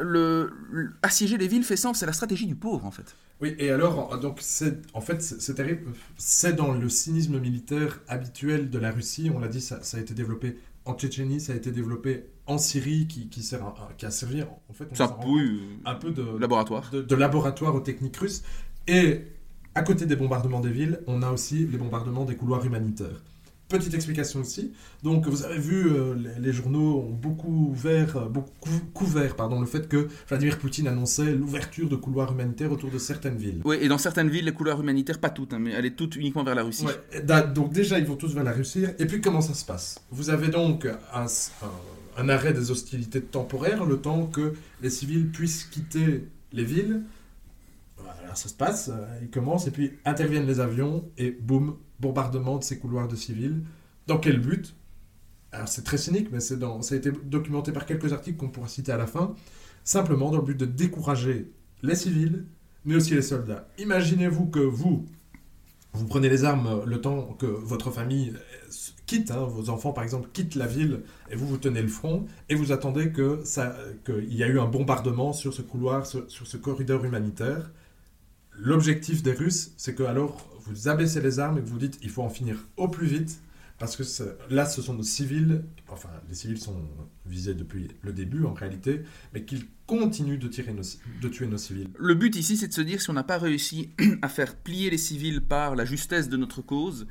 le, 0.00 0.50
le- 0.72 0.92
assiéger 1.02 1.36
les 1.38 1.46
villes 1.46 1.62
fait 1.62 1.76
sens, 1.76 1.98
c'est 2.00 2.06
la 2.06 2.12
stratégie 2.12 2.46
du 2.46 2.56
pauvre, 2.56 2.84
en 2.86 2.90
fait. 2.90 3.14
Oui, 3.40 3.54
et 3.58 3.70
alors, 3.70 4.18
donc, 4.18 4.38
c'est, 4.40 4.80
en 4.94 5.00
fait, 5.00 5.20
c'est 5.22 5.40
c'est 5.40 5.54
terrible. 5.54 5.92
C'est 6.16 6.54
dans 6.54 6.72
le 6.72 6.88
cynisme 6.88 7.38
militaire 7.38 8.00
habituel 8.08 8.70
de 8.70 8.78
la 8.78 8.90
Russie. 8.90 9.30
On 9.32 9.38
l'a 9.38 9.48
dit, 9.48 9.60
ça, 9.60 9.82
ça 9.82 9.98
a 9.98 10.00
été 10.00 10.14
développé 10.14 10.56
en 10.84 10.94
Tchétchénie, 10.94 11.40
ça 11.40 11.52
a 11.52 11.56
été 11.56 11.70
développé 11.72 12.24
en 12.46 12.58
Syrie, 12.58 13.06
qui, 13.06 13.28
qui, 13.28 13.42
sert 13.42 13.62
à- 13.64 13.88
qui 13.96 14.04
a 14.06 14.10
servi, 14.10 14.42
en 14.42 14.72
fait, 14.72 14.86
on 14.90 14.94
Ça, 14.94 15.06
un 15.86 15.94
peu 15.94 16.10
de, 16.10 16.22
euh, 16.22 16.38
laboratoire. 16.38 16.90
de, 16.90 17.00
de 17.02 17.14
laboratoire 17.14 17.74
aux 17.74 17.80
techniques 17.80 18.16
russes. 18.18 18.42
Et 18.86 19.22
à 19.74 19.82
côté 19.82 20.04
des 20.06 20.16
bombardements 20.16 20.60
des 20.60 20.70
villes, 20.70 21.00
on 21.06 21.22
a 21.22 21.30
aussi 21.30 21.66
les 21.66 21.78
bombardements 21.78 22.24
des 22.24 22.36
couloirs 22.36 22.64
humanitaires. 22.64 23.22
Petite 23.68 23.94
explication 23.94 24.40
aussi. 24.40 24.72
Donc, 25.02 25.26
vous 25.26 25.42
avez 25.42 25.58
vu, 25.58 25.86
euh, 25.88 26.14
les, 26.14 26.38
les 26.46 26.52
journaux 26.52 26.98
ont 27.00 27.10
beaucoup 27.10 27.68
ouvert, 27.70 28.16
euh, 28.18 28.28
beaucoup 28.28 28.68
couvert 28.92 29.34
pardon, 29.36 29.58
le 29.58 29.66
fait 29.66 29.88
que 29.88 30.06
Vladimir 30.28 30.58
Poutine 30.58 30.86
annonçait 30.86 31.32
l'ouverture 31.34 31.88
de 31.88 31.96
couloirs 31.96 32.30
humanitaires 32.32 32.70
autour 32.70 32.90
de 32.90 32.98
certaines 32.98 33.36
villes. 33.38 33.62
Oui, 33.64 33.76
et 33.80 33.88
dans 33.88 33.96
certaines 33.98 34.28
villes, 34.28 34.44
les 34.44 34.52
couleurs 34.52 34.80
humanitaires, 34.80 35.18
pas 35.18 35.30
toutes, 35.30 35.54
hein, 35.54 35.58
mais 35.58 35.70
elles 35.72 35.86
est 35.86 35.96
toutes 35.96 36.16
uniquement 36.16 36.44
vers 36.44 36.54
la 36.54 36.62
Russie. 36.62 36.84
Ouais, 36.84 37.22
donc 37.54 37.72
déjà, 37.72 37.98
ils 37.98 38.04
vont 38.04 38.16
tous 38.16 38.34
vers 38.34 38.44
la 38.44 38.52
Russie. 38.52 38.84
Et 38.98 39.06
puis, 39.06 39.20
comment 39.22 39.40
ça 39.40 39.54
se 39.54 39.64
passe? 39.64 39.98
Vous 40.10 40.28
avez 40.28 40.48
donc 40.48 40.84
un, 40.84 41.24
un- 41.24 41.26
un 42.22 42.28
arrêt 42.28 42.52
des 42.52 42.70
hostilités 42.70 43.22
temporaires, 43.22 43.86
le 43.86 43.96
temps 43.96 44.26
que 44.26 44.52
les 44.82 44.90
civils 44.90 45.28
puissent 45.30 45.64
quitter 45.64 46.28
les 46.52 46.64
villes. 46.64 47.02
Voilà, 47.96 48.34
ça 48.34 48.48
se 48.48 48.54
passe, 48.54 48.90
euh, 48.92 49.06
ils 49.22 49.30
commencent, 49.30 49.66
et 49.66 49.70
puis 49.70 49.92
interviennent 50.04 50.46
les 50.46 50.60
avions, 50.60 51.04
et 51.16 51.30
boum, 51.30 51.76
bombardement 52.00 52.58
de 52.58 52.64
ces 52.64 52.78
couloirs 52.78 53.08
de 53.08 53.16
civils. 53.16 53.62
Dans 54.06 54.18
quel 54.18 54.40
but? 54.40 54.74
Alors 55.52 55.68
c'est 55.68 55.84
très 55.84 55.98
cynique, 55.98 56.28
mais 56.32 56.40
c'est 56.40 56.58
dans, 56.58 56.82
ça 56.82 56.94
a 56.94 56.98
été 56.98 57.12
documenté 57.12 57.72
par 57.72 57.86
quelques 57.86 58.12
articles 58.12 58.36
qu'on 58.36 58.48
pourra 58.48 58.68
citer 58.68 58.92
à 58.92 58.96
la 58.96 59.06
fin. 59.06 59.34
Simplement 59.84 60.30
dans 60.30 60.38
le 60.38 60.44
but 60.44 60.58
de 60.58 60.66
décourager 60.66 61.52
les 61.82 61.94
civils, 61.94 62.46
mais 62.84 62.96
aussi 62.96 63.14
les 63.14 63.22
soldats. 63.22 63.68
Imaginez-vous 63.78 64.46
que 64.46 64.58
vous, 64.58 65.06
vous 65.92 66.06
prenez 66.06 66.28
les 66.28 66.44
armes 66.44 66.82
le 66.84 67.00
temps 67.00 67.34
que 67.38 67.46
votre 67.46 67.90
famille 67.90 68.32
euh, 68.34 68.68
quitte, 69.06 69.30
hein, 69.30 69.44
vos 69.44 69.70
enfants 69.70 69.92
par 69.92 70.02
exemple 70.02 70.28
quittent 70.32 70.54
la 70.54 70.66
ville, 70.66 71.02
et 71.30 71.36
vous 71.36 71.46
vous 71.46 71.58
tenez 71.58 71.82
le 71.82 71.88
front, 71.88 72.26
et 72.48 72.54
vous 72.54 72.72
attendez 72.72 73.12
que 73.12 73.42
qu'il 74.04 74.34
y 74.34 74.42
a 74.42 74.48
eu 74.48 74.58
un 74.58 74.66
bombardement 74.66 75.32
sur 75.32 75.54
ce 75.54 75.62
couloir, 75.62 76.06
sur 76.06 76.28
ce 76.28 76.56
corridor 76.56 77.04
humanitaire. 77.04 77.70
L'objectif 78.56 79.22
des 79.22 79.32
Russes, 79.32 79.72
c'est 79.76 79.94
que 79.94 80.04
alors 80.04 80.48
vous 80.66 80.88
abaissez 80.88 81.20
les 81.20 81.38
armes 81.38 81.58
et 81.58 81.60
que 81.62 81.68
vous 81.68 81.78
dites 81.78 81.98
il 82.02 82.10
faut 82.10 82.22
en 82.22 82.28
finir 82.30 82.56
au 82.76 82.88
plus 82.88 83.06
vite, 83.06 83.40
parce 83.78 83.96
que 83.96 84.04
c'est- 84.04 84.36
là 84.50 84.66
ce 84.66 84.82
sont 84.82 84.94
nos 84.94 85.02
civils, 85.02 85.64
enfin 85.88 86.08
les 86.28 86.34
civils 86.34 86.58
sont 86.60 86.80
visés 87.26 87.54
depuis 87.54 87.88
le 88.02 88.12
début 88.12 88.44
en 88.44 88.54
réalité, 88.54 89.02
mais 89.32 89.44
qu'ils 89.44 89.64
continuent 89.86 90.38
de, 90.38 90.48
tirer 90.48 90.74
de 90.74 91.28
tuer 91.28 91.46
nos 91.46 91.58
civils. 91.58 91.88
Le 91.98 92.14
but 92.14 92.34
ici, 92.36 92.56
c'est 92.56 92.68
de 92.68 92.72
se 92.72 92.80
dire 92.80 93.02
si 93.02 93.10
on 93.10 93.14
n'a 93.14 93.24
pas 93.24 93.38
réussi 93.38 93.90
à 94.22 94.28
faire 94.28 94.56
plier 94.56 94.90
les 94.90 94.98
civils 94.98 95.42
par 95.42 95.76
la 95.76 95.84
justesse 95.84 96.28
de 96.28 96.36
notre 96.38 96.62
cause, 96.62 97.06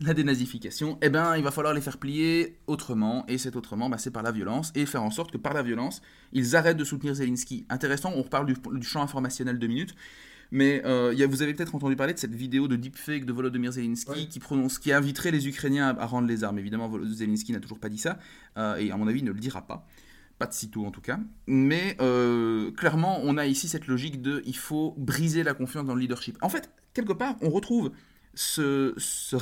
la 0.00 0.14
dénazification, 0.14 0.98
eh 1.02 1.10
ben, 1.10 1.36
il 1.36 1.42
va 1.44 1.50
falloir 1.50 1.74
les 1.74 1.80
faire 1.80 1.98
plier 1.98 2.58
autrement, 2.66 3.24
et 3.28 3.38
cet 3.38 3.54
autrement, 3.56 3.88
bah, 3.90 3.98
c'est 3.98 4.10
par 4.10 4.22
la 4.22 4.32
violence, 4.32 4.72
et 4.74 4.86
faire 4.86 5.02
en 5.02 5.10
sorte 5.10 5.30
que 5.30 5.36
par 5.38 5.52
la 5.54 5.62
violence, 5.62 6.00
ils 6.32 6.56
arrêtent 6.56 6.78
de 6.78 6.84
soutenir 6.84 7.14
Zelensky. 7.14 7.66
Intéressant, 7.68 8.12
on 8.16 8.22
reparle 8.22 8.46
du, 8.46 8.54
du 8.78 8.86
champ 8.86 9.02
informationnel 9.02 9.58
deux 9.58 9.66
minutes, 9.66 9.94
mais 10.54 10.80
euh, 10.86 11.10
il 11.12 11.18
y 11.18 11.22
a- 11.22 11.26
vous 11.26 11.42
avez 11.42 11.52
peut-être 11.52 11.74
entendu 11.74 11.96
parler 11.96 12.14
de 12.14 12.18
cette 12.18 12.34
vidéo 12.34 12.68
de 12.68 12.76
deepfake 12.76 13.24
de 13.26 13.32
Volodymyr 13.32 13.72
Zelensky 13.72 14.10
Ouais. 14.10 14.26
qui, 14.26 14.38
prononce, 14.38 14.78
qui 14.78 14.92
inviterait 14.92 15.32
les 15.32 15.48
Ukrainiens 15.48 15.88
à, 15.88 16.02
à 16.02 16.06
rendre 16.06 16.28
les 16.28 16.44
armes. 16.44 16.58
Évidemment, 16.58 16.88
Vol- 16.88 17.06
Zelensky 17.12 17.52
n'a 17.52 17.60
toujours 17.60 17.78
pas 17.80 17.88
dit 17.88 17.98
ça, 17.98 18.18
euh, 18.56 18.76
et 18.76 18.90
à 18.92 18.96
mon 18.96 19.08
avis, 19.08 19.18
il 19.18 19.24
ne 19.24 19.32
le 19.32 19.40
dira 19.40 19.66
pas. 19.66 19.86
Pas 20.38 20.46
de 20.46 20.52
sitôt 20.54 20.84
en 20.86 20.90
tout 20.90 21.00
cas. 21.00 21.18
Mais 21.46 21.96
euh, 22.00 22.70
clairement, 22.72 23.20
on 23.22 23.36
a 23.36 23.46
ici 23.46 23.68
cette 23.68 23.86
logique 23.88 24.22
de 24.22 24.42
il 24.46 24.56
faut 24.56 24.94
briser 24.96 25.42
la 25.42 25.54
confiance 25.54 25.84
dans 25.86 25.94
le 25.94 26.00
leadership. 26.00 26.38
En 26.40 26.48
fait, 26.48 26.70
quelque 26.92 27.12
part, 27.12 27.36
on 27.42 27.50
retrouve 27.50 27.90
ce, 28.34 28.94
ce 28.96 29.36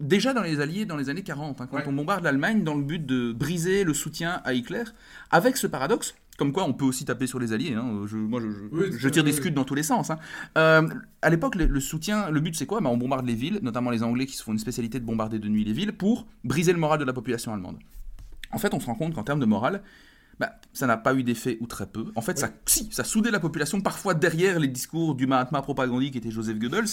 déjà 0.00 0.34
dans 0.34 0.42
les 0.42 0.60
Alliés 0.60 0.86
dans 0.86 0.96
les 0.96 1.08
années 1.08 1.22
40, 1.22 1.60
hein, 1.60 1.68
quand 1.70 1.76
Ouais. 1.78 1.84
on 1.86 1.92
bombarde 1.92 2.24
l'Allemagne 2.24 2.64
dans 2.64 2.74
le 2.74 2.82
but 2.82 3.04
de 3.06 3.32
briser 3.32 3.84
le 3.84 3.94
soutien 3.94 4.40
à 4.44 4.52
Hitler, 4.54 4.82
avec 5.30 5.56
ce 5.56 5.66
paradoxe, 5.68 6.14
comme 6.38 6.52
quoi 6.52 6.64
on 6.64 6.72
peut 6.72 6.84
aussi 6.84 7.04
taper 7.04 7.26
sur 7.26 7.38
les 7.38 7.52
Alliés. 7.52 7.74
hein, 7.74 8.02
je, 8.06 8.16
moi, 8.16 8.40
je, 8.40 8.50
je- 8.50 8.64
Oui, 8.72 8.86
je 8.96 9.08
tire 9.08 9.22
des 9.24 9.30
oui. 9.30 9.36
scuds 9.36 9.50
dans 9.52 9.64
tous 9.64 9.74
les 9.76 9.82
sens. 9.84 10.10
hein. 10.10 10.18
Euh, 10.58 10.88
à 11.22 11.30
l'époque, 11.30 11.54
le, 11.54 11.66
le 11.66 11.80
soutien, 11.80 12.30
le 12.30 12.40
but 12.40 12.56
c'est 12.56 12.66
quoi? 12.66 12.80
Bah, 12.80 12.90
On 12.90 12.96
bombarde 12.96 13.26
les 13.26 13.34
villes, 13.34 13.60
notamment 13.62 13.90
les 13.90 14.02
Anglais 14.02 14.26
qui 14.26 14.36
se 14.36 14.42
font 14.42 14.52
une 14.52 14.58
spécialité 14.58 14.98
de 15.00 15.04
bombarder 15.04 15.38
de 15.38 15.48
nuit 15.48 15.64
les 15.64 15.72
villes, 15.72 15.92
pour 15.92 16.26
briser 16.42 16.72
le 16.72 16.78
moral 16.78 16.98
de 16.98 17.04
la 17.04 17.12
population 17.12 17.52
allemande. 17.52 17.78
En 18.52 18.58
fait, 18.58 18.74
on 18.74 18.80
se 18.80 18.86
rend 18.86 18.94
compte 18.94 19.14
qu'en 19.14 19.24
termes 19.24 19.40
de 19.40 19.46
morale, 19.46 19.82
bah, 20.40 20.50
ça 20.72 20.88
n'a 20.88 20.96
pas 20.96 21.14
eu 21.14 21.22
d'effet 21.22 21.58
ou 21.60 21.66
très 21.68 21.86
peu. 21.86 22.06
En 22.16 22.20
fait, 22.20 22.36
ça, 22.40 22.50
si, 22.66 22.88
ça 22.90 23.04
soudait 23.04 23.30
la 23.30 23.38
population, 23.38 23.80
parfois 23.80 24.14
derrière 24.14 24.58
les 24.58 24.66
discours 24.66 25.14
du 25.14 25.28
Mahatma 25.28 25.62
propagandique 25.62 26.10
qui 26.12 26.18
était 26.18 26.32
Joseph 26.32 26.58
Goebbels 26.58 26.88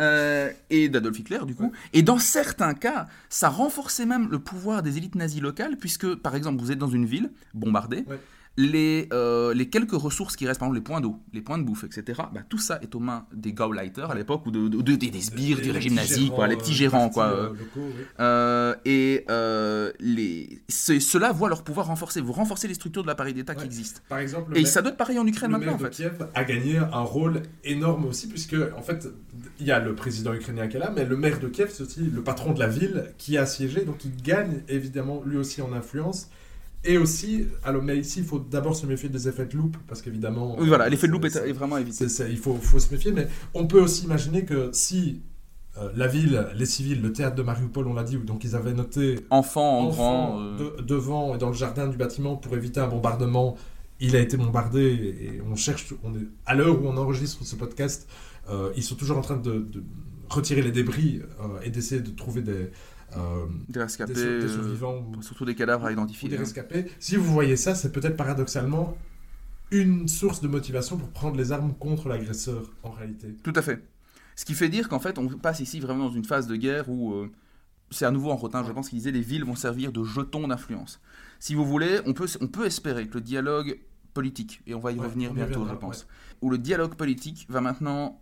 euh, 0.00 0.50
et 0.70 0.88
d'Adolf 0.88 1.18
Hitler, 1.18 1.40
du 1.44 1.56
coup. 1.56 1.72
Et 1.92 2.02
dans 2.02 2.18
certains 2.18 2.74
cas, 2.74 3.06
ça 3.28 3.48
renforçait 3.48 4.06
même 4.06 4.28
le 4.30 4.38
pouvoir 4.38 4.82
des 4.82 4.98
élites 4.98 5.16
nazies 5.16 5.40
locales, 5.40 5.76
puisque, 5.76 6.14
par 6.14 6.36
exemple, 6.36 6.60
vous 6.60 6.70
êtes 6.70 6.78
dans 6.78 6.86
une 6.86 7.06
ville 7.06 7.32
bombardée. 7.54 8.04
Les, 8.58 9.08
euh, 9.12 9.52
les 9.52 9.68
quelques 9.68 9.92
ressources 9.92 10.34
qui 10.36 10.46
restent, 10.46 10.60
par 10.60 10.68
exemple 10.68 10.78
les 10.78 10.84
points 10.84 11.00
d'eau, 11.00 11.18
les 11.34 11.42
points 11.42 11.58
de 11.58 11.62
bouffe, 11.64 11.84
etc., 11.84 12.22
bah, 12.32 12.40
tout 12.48 12.58
ça 12.58 12.78
est 12.82 12.94
aux 12.94 13.00
mains 13.00 13.26
des 13.34 13.52
Gauleiter 13.52 14.06
à 14.08 14.14
l'époque, 14.14 14.46
ou 14.46 14.50
de, 14.50 14.68
de- 14.68 14.80
de- 14.80 14.96
des, 14.96 15.10
des 15.10 15.20
sbires 15.20 15.60
du 15.60 15.70
régime 15.70 15.94
nazi, 15.94 16.30
quoi, 16.30 16.46
les 16.48 16.56
petits 16.56 16.72
euh, 16.72 16.74
gérants, 16.74 17.08
quoi. 17.10 17.26
euh, 17.26 17.36
euh, 17.44 17.48
locaux, 17.50 17.60
oui. 17.76 18.04
euh, 18.20 18.74
et 18.86 19.24
euh, 19.30 19.92
les... 20.00 20.62
ce- 20.68 20.98
ceux-là 20.98 21.32
voient 21.32 21.48
leur 21.50 21.64
pouvoir 21.64 21.86
renforcé. 21.88 22.20
Vous 22.20 22.32
renforcez 22.32 22.66
les 22.68 22.74
structures 22.74 23.02
de 23.02 23.08
l'appareil 23.08 23.34
d'État 23.34 23.54
qui 23.54 23.64
existent. 23.66 24.00
Par 24.08 24.18
exemple, 24.18 24.52
le 24.52 24.58
Et 24.58 24.62
maire- 24.62 24.72
ça 24.72 24.80
doit 24.82 24.90
être 24.92 24.96
pareil 24.96 25.18
en 25.18 25.26
Ukraine 25.26 25.50
le 25.50 25.58
maintenant, 25.58 25.72
maire 25.72 25.80
en 25.80 25.88
de 25.88 25.94
fait. 25.94 26.02
Kiev 26.04 26.26
a 26.34 26.44
gagné 26.44 26.78
un 26.78 27.00
rôle 27.02 27.42
énorme 27.64 28.06
aussi, 28.06 28.26
puisque 28.28 28.56
en 28.76 28.82
fait, 28.82 29.06
il 29.60 29.66
y 29.66 29.70
a 29.70 29.80
le 29.80 29.94
président 29.94 30.32
ukrainien 30.32 30.66
qui 30.68 30.76
est 30.76 30.80
là, 30.80 30.92
mais 30.94 31.04
le 31.04 31.16
maire 31.16 31.40
de 31.40 31.48
Kiev, 31.48 31.70
c'est 31.72 31.82
aussi 31.82 32.00
le 32.00 32.22
patron 32.22 32.52
de 32.52 32.58
la 32.60 32.68
ville 32.68 33.12
qui 33.18 33.36
a 33.36 33.42
assiégé, 33.42 33.84
donc 33.84 34.04
il 34.04 34.16
gagne 34.22 34.62
évidemment 34.68 35.22
lui 35.26 35.36
aussi 35.36 35.60
en 35.62 35.72
influence. 35.74 36.30
Et 36.86 36.98
aussi, 36.98 37.46
alors, 37.64 37.82
mais 37.82 37.98
ici, 37.98 38.20
il 38.20 38.24
faut 38.24 38.38
d'abord 38.38 38.76
se 38.76 38.86
méfier 38.86 39.08
des 39.08 39.28
effets 39.28 39.46
de 39.46 39.56
loupe, 39.56 39.76
parce 39.88 40.02
qu'évidemment. 40.02 40.56
Oui, 40.58 40.68
voilà, 40.68 40.88
l'effet 40.88 41.06
de 41.08 41.12
loupe 41.12 41.24
est, 41.24 41.36
est 41.36 41.52
vraiment 41.52 41.78
évité. 41.78 42.06
il 42.30 42.38
faut, 42.38 42.54
faut 42.54 42.78
se 42.78 42.92
méfier, 42.92 43.12
mais 43.12 43.26
on 43.54 43.66
peut 43.66 43.80
aussi 43.80 44.04
imaginer 44.04 44.44
que 44.44 44.70
si 44.72 45.22
euh, 45.78 45.90
la 45.96 46.06
ville, 46.06 46.46
les 46.54 46.66
civils, 46.66 47.02
le 47.02 47.12
théâtre 47.12 47.34
de 47.36 47.42
Mariupol, 47.42 47.86
on 47.88 47.94
l'a 47.94 48.04
dit, 48.04 48.16
où 48.16 48.22
donc 48.24 48.44
ils 48.44 48.54
avaient 48.54 48.72
noté 48.72 49.18
Enfant, 49.30 49.80
en 49.80 49.88
grand. 49.88 50.40
euh, 50.40 50.56
de- 50.78 50.82
devant 50.82 51.34
et 51.34 51.38
dans 51.38 51.48
le 51.48 51.54
jardin 51.54 51.88
du 51.88 51.96
bâtiment 51.96 52.36
pour 52.36 52.54
éviter 52.56 52.80
un 52.80 52.88
bombardement. 52.88 53.56
Il 53.98 54.14
a 54.14 54.20
été 54.20 54.36
bombardé 54.36 54.80
et 54.84 55.40
on 55.50 55.56
cherche, 55.56 55.92
on 56.04 56.14
est, 56.14 56.26
à 56.44 56.54
l'heure 56.54 56.80
où 56.82 56.86
on 56.86 56.96
enregistre 56.98 57.44
ce 57.44 57.56
podcast, 57.56 58.06
euh, 58.50 58.70
ils 58.76 58.82
sont 58.82 58.94
toujours 58.94 59.16
en 59.18 59.22
train 59.22 59.38
de, 59.38 59.52
de 59.58 59.82
retirer 60.28 60.60
les 60.62 60.70
débris 60.70 61.20
euh, 61.40 61.60
et 61.64 61.70
d'essayer 61.70 62.02
de 62.02 62.10
trouver 62.10 62.42
des, 62.42 62.70
euh, 63.16 63.46
des 63.68 63.80
rescapés, 63.80 64.14
des 64.14 64.20
euh, 64.20 64.48
survivants 64.48 64.98
ou, 65.16 65.22
surtout 65.22 65.44
des 65.44 65.54
cadavres 65.54 65.86
à 65.86 65.92
identifier. 65.92 66.28
des 66.28 66.36
hein. 66.36 66.40
rescapés. 66.40 66.86
Si 66.98 67.16
vous 67.16 67.32
voyez 67.32 67.56
ça, 67.56 67.74
c'est 67.74 67.92
peut-être 67.92 68.16
paradoxalement 68.16 68.96
une 69.70 70.06
source 70.08 70.40
de 70.40 70.48
motivation 70.48 70.96
pour 70.96 71.08
prendre 71.10 71.36
les 71.36 71.52
armes 71.52 71.74
contre 71.74 72.08
l'agresseur 72.08 72.70
en 72.82 72.90
réalité. 72.90 73.34
Tout 73.42 73.52
à 73.56 73.62
fait. 73.62 73.82
Ce 74.36 74.44
qui 74.44 74.54
fait 74.54 74.68
dire 74.68 74.88
qu'en 74.88 75.00
fait, 75.00 75.18
on 75.18 75.28
passe 75.28 75.60
ici 75.60 75.80
vraiment 75.80 76.08
dans 76.08 76.14
une 76.14 76.24
phase 76.24 76.46
de 76.46 76.56
guerre 76.56 76.88
où 76.88 77.14
euh, 77.14 77.30
c'est 77.90 78.04
à 78.04 78.10
nouveau 78.10 78.30
en 78.30 78.36
rotin, 78.36 78.64
je 78.64 78.72
pense 78.72 78.88
qu'il 78.88 78.98
disait 78.98 79.10
les 79.12 79.20
villes 79.22 79.44
vont 79.44 79.54
servir 79.56 79.92
de 79.92 80.04
jetons 80.04 80.48
d'influence. 80.48 81.00
Si 81.40 81.54
vous 81.54 81.64
voulez, 81.64 82.00
on 82.06 82.12
peut, 82.12 82.26
on 82.40 82.48
peut 82.48 82.66
espérer 82.66 83.06
que 83.08 83.14
le 83.14 83.20
dialogue 83.20 83.78
politique, 84.14 84.62
et 84.66 84.74
on 84.74 84.80
va 84.80 84.92
y 84.92 84.98
Ouais, 84.98 85.04
revenir 85.04 85.34
bientôt, 85.34 85.66
je 85.68 85.74
pense, 85.74 86.06
où 86.40 86.48
le 86.50 86.56
dialogue 86.58 86.94
politique 86.94 87.46
va 87.50 87.60
maintenant 87.60 88.20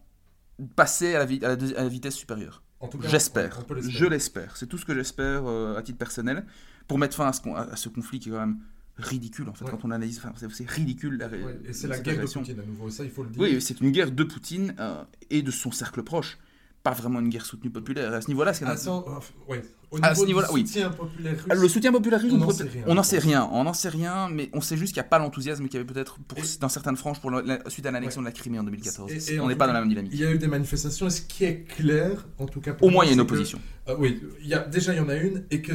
passer 0.76 1.14
à 1.14 1.20
la, 1.20 1.26
vi- 1.26 1.44
à 1.44 1.48
la 1.48 1.56
deuxi- 1.56 1.74
à 1.76 1.82
la 1.84 1.88
vitesse 1.88 2.14
supérieure. 2.16 2.62
J'espère. 3.08 3.58
Je 3.80 4.06
l'espère. 4.06 4.56
C'est 4.56 4.66
tout 4.66 4.78
ce 4.78 4.84
que 4.84 4.94
j'espère 4.94 5.42
euh, 5.46 5.76
à 5.76 5.82
titre 5.82 5.98
personnel 5.98 6.44
pour 6.88 6.98
mettre 6.98 7.16
fin 7.16 7.26
à 7.28 7.32
ce, 7.32 7.40
con- 7.40 7.54
à 7.54 7.76
ce 7.76 7.88
conflit 7.88 8.18
qui 8.20 8.28
est 8.28 8.32
quand 8.32 8.38
même 8.40 8.58
ridicule 8.96 9.48
en 9.48 9.54
fait 9.54 9.64
Ouais. 9.64 9.70
quand 9.70 9.84
on 9.84 9.90
analyse. 9.90 10.18
enfin, 10.24 10.32
c'est- 10.50 10.68
ridicule 10.70 11.16
la 11.18 11.26
Ouais, 11.28 11.58
et 11.66 11.72
c'est 11.72 11.88
la 11.88 11.98
guerre 11.98 12.20
de. 12.20 12.26
Poutine 12.26 12.60
à 12.60 12.64
nouveau, 12.64 12.90
ça 12.90 13.04
il 13.04 13.10
faut 13.10 13.24
le 13.24 13.30
dire. 13.30 13.40
Oui, 13.42 13.60
c'est 13.60 13.80
une 13.80 13.90
guerre 13.90 14.10
de 14.12 14.24
Poutine 14.24 14.74
euh, 14.78 15.02
et 15.30 15.42
de 15.42 15.50
son 15.50 15.72
cercle 15.72 16.02
proche. 16.02 16.38
Pas 16.84 16.90
vraiment 16.92 17.18
une 17.20 17.30
guerre 17.30 17.46
soutenue 17.46 17.70
populaire. 17.70 18.12
À 18.12 18.20
ce 18.20 18.28
niveau-là, 18.28 18.52
c'est 18.52 18.66
À 18.66 18.76
son- 18.76 19.02
euh, 19.08 19.50
ouais. 19.52 19.62
Au 19.90 19.96
À 20.02 20.10
niveau 20.10 20.20
ce 20.20 20.26
niveau-là, 20.26 20.48
du 20.48 20.54
oui. 20.54 20.66
soutien 20.66 20.90
populaire 20.90 21.32
russe, 21.32 21.44
Ah, 21.48 21.54
le 21.54 21.68
soutien 21.68 21.90
populaire 21.92 22.20
russe, 22.20 22.32
on 22.34 22.36
n'en 22.36 22.50
sait 22.50 22.64
rien, 22.64 22.84
on 22.86 23.02
sait 23.02 23.18
rien. 23.18 23.48
On 23.52 23.64
n'en 23.64 23.72
sait 23.72 23.88
rien, 23.88 24.28
mais 24.28 24.50
on 24.52 24.60
sait 24.60 24.76
juste 24.76 24.92
qu'il 24.92 25.00
n'y 25.00 25.06
a 25.06 25.08
pas 25.08 25.18
l'enthousiasme 25.18 25.64
qu'il 25.64 25.74
y 25.74 25.82
avait 25.82 25.90
peut-être 25.90 26.18
dans 26.60 26.68
certaines 26.68 26.96
franges 26.98 27.20
pour 27.22 27.30
la- 27.30 27.58
suite 27.70 27.86
à 27.86 27.90
l'annexion 27.90 28.20
de 28.20 28.26
la 28.26 28.32
Crimée 28.32 28.58
en 28.58 28.64
2014. 28.64 29.10
Et- 29.30 29.40
on 29.40 29.48
n'est 29.48 29.56
pas 29.56 29.66
dans 29.66 29.72
la 29.72 29.80
même 29.80 29.88
dynamique. 29.88 30.12
Il 30.14 30.20
y 30.20 30.26
a 30.26 30.30
eu 30.30 30.36
des 30.36 30.46
manifestations, 30.46 31.06
et 31.06 31.10
ce 31.10 31.22
qui 31.22 31.44
est 31.44 31.62
clair, 31.66 32.26
en 32.38 32.44
tout 32.46 32.60
cas 32.60 32.74
pour 32.74 32.86
Au 32.86 32.90
moins, 32.90 33.04
il 33.04 33.08
y 33.08 33.10
a 33.10 33.14
une 33.14 33.18
que- 33.20 33.32
opposition. 33.32 33.58
Euh, 33.88 33.96
oui, 33.98 34.20
il 34.42 34.46
y 34.48 34.52
a, 34.54 34.58
déjà 34.58 34.92
il 34.92 34.96
y 34.98 35.00
en 35.00 35.08
a 35.08 35.14
une, 35.16 35.44
et 35.50 35.62
que 35.62 35.72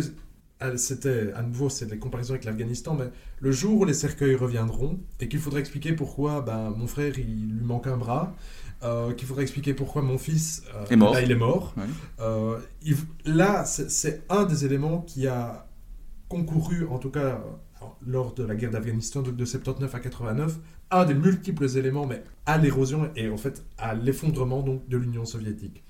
c'était, 0.75 1.31
à 1.33 1.41
nouveau, 1.41 1.69
c'est 1.69 1.85
des 1.87 1.97
comparaisons 1.97 2.33
avec 2.33 2.43
l'Afghanistan, 2.45 2.93
mais 2.99 3.09
le 3.39 3.51
jour 3.51 3.79
où 3.79 3.85
les 3.85 3.93
cercueils 3.93 4.35
reviendront, 4.35 4.99
et 5.19 5.27
qu'il 5.29 5.39
faudra 5.39 5.59
expliquer 5.59 5.93
pourquoi 5.93 6.41
ben, 6.41 6.69
mon 6.77 6.85
frère, 6.87 7.17
il 7.17 7.25
lui 7.57 7.63
manque 7.65 7.87
un 7.87 7.97
bras, 7.97 8.35
euh, 8.83 9.13
qu'il 9.13 9.27
faudra 9.27 9.41
expliquer 9.43 9.73
pourquoi 9.73 10.01
mon 10.01 10.17
fils, 10.17 10.63
euh, 10.75 10.85
Est 10.89 10.95
mort. 10.95 11.13
là, 11.13 11.21
il 11.21 11.31
est 11.31 11.35
mort, 11.35 11.73
Ouais. 11.77 11.83
euh, 12.21 12.57
il- 12.81 12.95
là, 13.25 13.65
c'est, 13.65 14.23
un 14.29 14.45
des 14.45 14.65
éléments 14.65 15.01
qui 15.01 15.27
a 15.27 15.67
concouru, 16.29 16.85
en 16.87 16.97
tout 16.99 17.09
cas 17.09 17.19
euh, 17.81 17.85
lors 18.05 18.33
de 18.33 18.43
la 18.43 18.55
guerre 18.55 18.71
d'Afghanistan, 18.71 19.21
de 19.21 19.45
79 19.45 19.93
à 19.95 19.99
89, 19.99 20.57
un 20.91 21.05
des 21.05 21.13
multiples 21.13 21.65
éléments, 21.77 22.05
mais 22.05 22.23
à 22.45 22.57
l'érosion 22.57 23.09
et 23.15 23.29
en 23.29 23.37
fait 23.37 23.63
à 23.77 23.93
l'effondrement 23.93 24.61
donc, 24.61 24.87
de 24.87 24.97
l'Union 24.97 25.25
soviétique. 25.25 25.83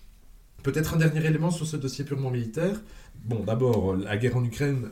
Peut-être 0.63 0.93
un 0.93 0.97
dernier 0.97 1.25
élément 1.25 1.51
sur 1.51 1.65
ce 1.65 1.77
dossier 1.77 2.03
purement 2.03 2.31
militaire. 2.31 2.81
Bon, 3.23 3.43
d'abord, 3.43 3.95
la 3.95 4.17
guerre 4.17 4.35
en 4.37 4.43
Ukraine 4.43 4.89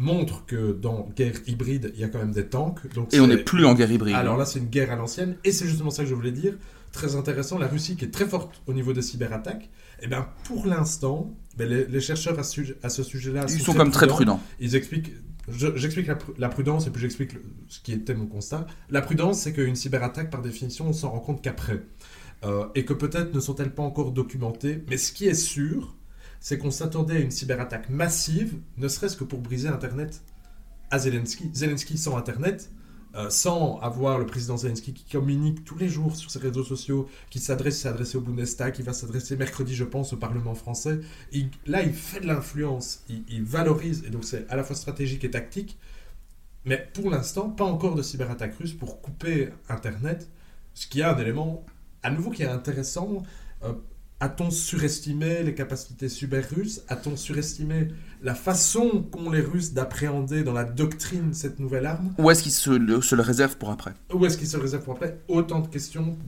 montre 0.00 0.46
que 0.46 0.72
dans 0.72 1.08
guerre 1.14 1.34
hybride, 1.46 1.92
il 1.94 2.00
y 2.00 2.04
a 2.04 2.08
quand 2.08 2.18
même 2.18 2.32
des 2.32 2.46
tanks. 2.46 2.92
Donc 2.94 3.12
et 3.12 3.20
on 3.20 3.26
n'est 3.26 3.36
plus 3.36 3.64
en 3.66 3.74
guerre 3.74 3.92
hybride. 3.92 4.14
Alors 4.14 4.36
là, 4.36 4.46
c'est 4.46 4.58
une 4.58 4.68
guerre 4.68 4.90
à 4.90 4.96
l'ancienne. 4.96 5.36
Et 5.44 5.52
c'est 5.52 5.66
justement 5.66 5.90
ça 5.90 6.02
que 6.02 6.08
je 6.08 6.14
voulais 6.14 6.32
dire. 6.32 6.54
Très 6.92 7.14
intéressant, 7.14 7.58
la 7.58 7.68
Russie 7.68 7.94
qui 7.96 8.06
est 8.06 8.10
très 8.10 8.24
forte 8.24 8.62
au 8.66 8.72
niveau 8.72 8.92
des 8.92 9.02
cyberattaques. 9.02 9.64
Et 10.00 10.04
eh 10.04 10.06
bien, 10.08 10.26
pour 10.44 10.66
l'instant, 10.66 11.32
ben, 11.56 11.68
les, 11.68 12.00
chercheurs 12.00 12.38
à, 12.38 12.42
ce 12.42 13.02
sujet-là 13.02 13.44
ils 13.48 13.60
sont, 13.60 13.74
comme 13.74 13.90
très 13.90 14.06
prudents. 14.06 14.40
Ils 14.58 14.74
expliquent 14.74 15.12
J'explique 15.74 16.08
la, 16.38 16.48
prudence 16.48 16.86
et 16.86 16.90
puis 16.90 17.00
j'explique 17.00 17.32
ce 17.68 17.80
qui 17.80 17.92
était 17.92 18.14
mon 18.14 18.26
constat. 18.26 18.66
La 18.88 19.02
prudence, 19.02 19.40
c'est 19.40 19.52
qu'une 19.52 19.74
cyberattaque, 19.74 20.30
par 20.30 20.42
définition, 20.42 20.88
on 20.88 20.92
s'en 20.92 21.10
rend 21.10 21.20
compte 21.20 21.42
qu'après. 21.42 21.82
Euh, 22.44 22.66
et 22.74 22.84
que 22.84 22.92
peut-être 22.92 23.34
ne 23.34 23.40
sont-elles 23.40 23.74
pas 23.74 23.82
encore 23.82 24.12
documentées. 24.12 24.82
Mais 24.88 24.96
ce 24.96 25.12
qui 25.12 25.26
est 25.26 25.34
sûr, 25.34 25.96
c'est 26.40 26.58
qu'on 26.58 26.70
s'attendait 26.70 27.16
à 27.16 27.20
une 27.20 27.30
cyberattaque 27.30 27.90
massive, 27.90 28.56
ne 28.78 28.88
serait-ce 28.88 29.16
que 29.16 29.24
pour 29.24 29.40
briser 29.40 29.68
Internet 29.68 30.22
à 30.90 30.98
Zelensky. 30.98 31.50
Zelensky 31.52 31.98
sans 31.98 32.16
Internet, 32.16 32.70
euh, 33.14 33.28
sans 33.28 33.78
avoir 33.80 34.18
le 34.18 34.26
président 34.26 34.56
Zelensky 34.56 34.94
qui 34.94 35.04
communique 35.04 35.64
tous 35.64 35.76
les 35.76 35.88
jours 35.88 36.16
sur 36.16 36.30
ses 36.30 36.38
réseaux 36.38 36.64
sociaux, 36.64 37.08
qui 37.28 37.40
s'adresse, 37.40 37.80
s'est 37.80 37.88
adressé 37.88 38.16
au 38.16 38.22
Bundestag, 38.22 38.72
qui 38.72 38.82
va 38.82 38.92
s'adresser 38.92 39.36
mercredi, 39.36 39.74
je 39.74 39.84
pense, 39.84 40.12
au 40.12 40.16
Parlement 40.16 40.54
français. 40.54 41.00
là, 41.66 41.82
il 41.82 41.92
fait 41.92 42.20
de 42.20 42.26
l'influence, 42.26 43.04
il, 43.08 43.42
valorise, 43.44 44.04
et 44.06 44.10
donc 44.10 44.24
c'est 44.24 44.48
à 44.48 44.56
la 44.56 44.64
fois 44.64 44.76
stratégique 44.76 45.24
et 45.24 45.30
tactique. 45.30 45.78
Mais 46.64 46.88
pour 46.94 47.10
l'instant, 47.10 47.50
pas 47.50 47.64
encore 47.64 47.96
de 47.96 48.02
cyberattaque 48.02 48.54
russe 48.56 48.74
pour 48.74 49.00
couper 49.00 49.50
Internet, 49.68 50.30
ce 50.74 50.86
qui 50.86 51.00
est 51.00 51.04
un 51.04 51.18
élément, 51.18 51.64
à 52.02 52.10
nouveau, 52.10 52.30
qui 52.30 52.42
est 52.42 52.48
intéressant. 52.48 53.24
Euh, 53.62 53.74
a-t-on 54.20 54.50
surestimé 54.50 55.42
les 55.42 55.54
capacités 55.54 56.10
cyber 56.10 56.44
russes 56.54 56.82
A-t-on 56.88 57.16
surestimé 57.16 57.88
la 58.22 58.34
façon 58.34 59.02
qu'ont 59.10 59.30
les 59.30 59.40
Russes 59.40 59.72
d'appréhender 59.72 60.44
dans 60.44 60.52
la 60.52 60.64
doctrine 60.64 61.32
cette 61.32 61.58
nouvelle 61.58 61.86
arme? 61.86 62.12
Ou 62.18 62.30
est-ce 62.30 62.42
qu'ils 62.42 62.52
se, 62.52 62.70
le, 62.70 63.22
réservent 63.22 63.56
pour 63.56 63.70
après? 63.70 63.94
Ou 64.12 64.26
est-ce 64.26 64.36
qu'ils 64.36 64.46
se 64.46 64.58
le 64.58 64.62
réservent 64.62 64.84
pour 64.84 64.94
après? 64.94 65.18
Autant 65.28 65.60
de 65.60 65.68
questions 65.68 66.18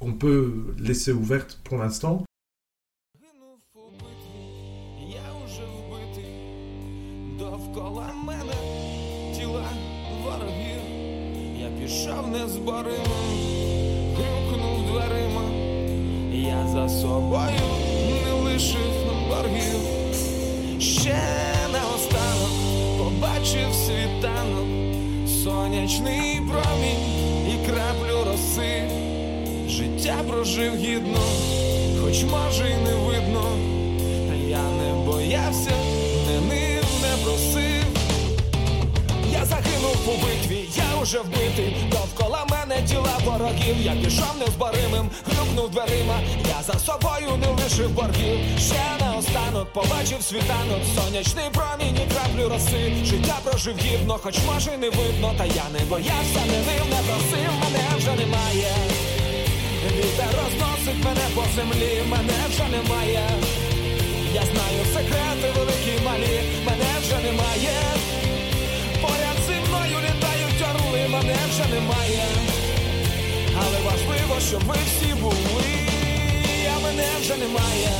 qu'on 0.00 0.14
peut 0.14 0.74
laisser 0.78 1.12
ouvertes 1.12 1.60
pour 1.62 1.76
l'instant. 1.76 2.24
Я 4.98 5.20
за 16.72 16.88
собою 16.88 17.60
не 18.24 18.32
лишив 18.32 18.92
боргів, 19.28 19.80
ще 20.80 21.18
не 21.72 21.78
останок 21.94 22.50
побачив 22.98 23.74
світанок, 23.74 24.66
сонячний 25.44 26.40
промінь 26.40 27.06
і 27.48 27.66
краплю 27.66 28.30
роси, 28.30 28.82
життя 29.68 30.16
прожив 30.28 30.76
гідно, 30.76 31.20
хоч 32.00 32.24
може 32.24 32.70
й 32.70 32.84
не 32.84 32.94
видно, 32.94 33.44
я 34.48 34.62
не 34.62 35.04
боявся, 35.06 35.75
у 40.08 40.16
битві, 40.24 40.68
я 40.76 41.02
уже 41.02 41.20
вбитий 41.20 41.76
довкола 41.90 42.46
мене 42.50 42.82
тіла 42.82 43.18
ворогів, 43.24 43.76
я 43.80 43.92
пішов 43.92 44.34
незборимим, 44.38 45.10
грюкнув 45.26 45.70
дверима, 45.70 46.18
я 46.48 46.62
за 46.62 46.78
собою 46.78 47.36
не 47.36 47.62
лишив 47.62 47.90
боргів. 47.90 48.38
Ще 48.58 48.84
наостанок 49.00 49.72
побачив 49.72 50.22
світанок, 50.22 50.82
сонячний 50.96 51.50
промінь 51.52 51.96
і 51.96 52.14
краплю 52.14 52.48
роси. 52.48 52.92
Життя 53.04 53.36
прожив 53.44 53.76
гідно, 53.78 54.18
хоч 54.22 54.36
може 54.46 54.76
не 54.76 54.90
видно, 54.90 55.34
та 55.38 55.44
я 55.44 55.66
не 55.72 55.84
боявся, 55.84 56.40
не 56.50 56.58
нив, 56.66 56.84
не 56.90 57.00
просив, 57.06 57.50
мене 57.62 57.84
вже 57.96 58.10
немає. 58.10 58.72
Вітер 59.96 60.32
розносить 60.42 61.04
мене 61.04 61.26
по 61.34 61.44
землі, 61.56 62.02
мене 62.08 62.38
вже 62.50 62.64
немає. 62.76 63.28
Я 64.34 64.42
знаю 64.42 64.84
секрети 64.94 65.58
великі 65.58 66.04
малі, 66.04 66.40
мене 66.66 66.90
вже 67.02 67.16
немає. 67.16 67.72
Вже 71.50 71.74
немає 71.74 72.26
але 73.58 73.78
важливо, 73.80 74.40
щоб 74.48 74.64
ви 74.64 74.74
всі 74.86 75.14
були, 75.14 75.64
а 76.76 76.80
мене 76.80 77.04
вже 77.20 77.36
немає. 77.36 77.90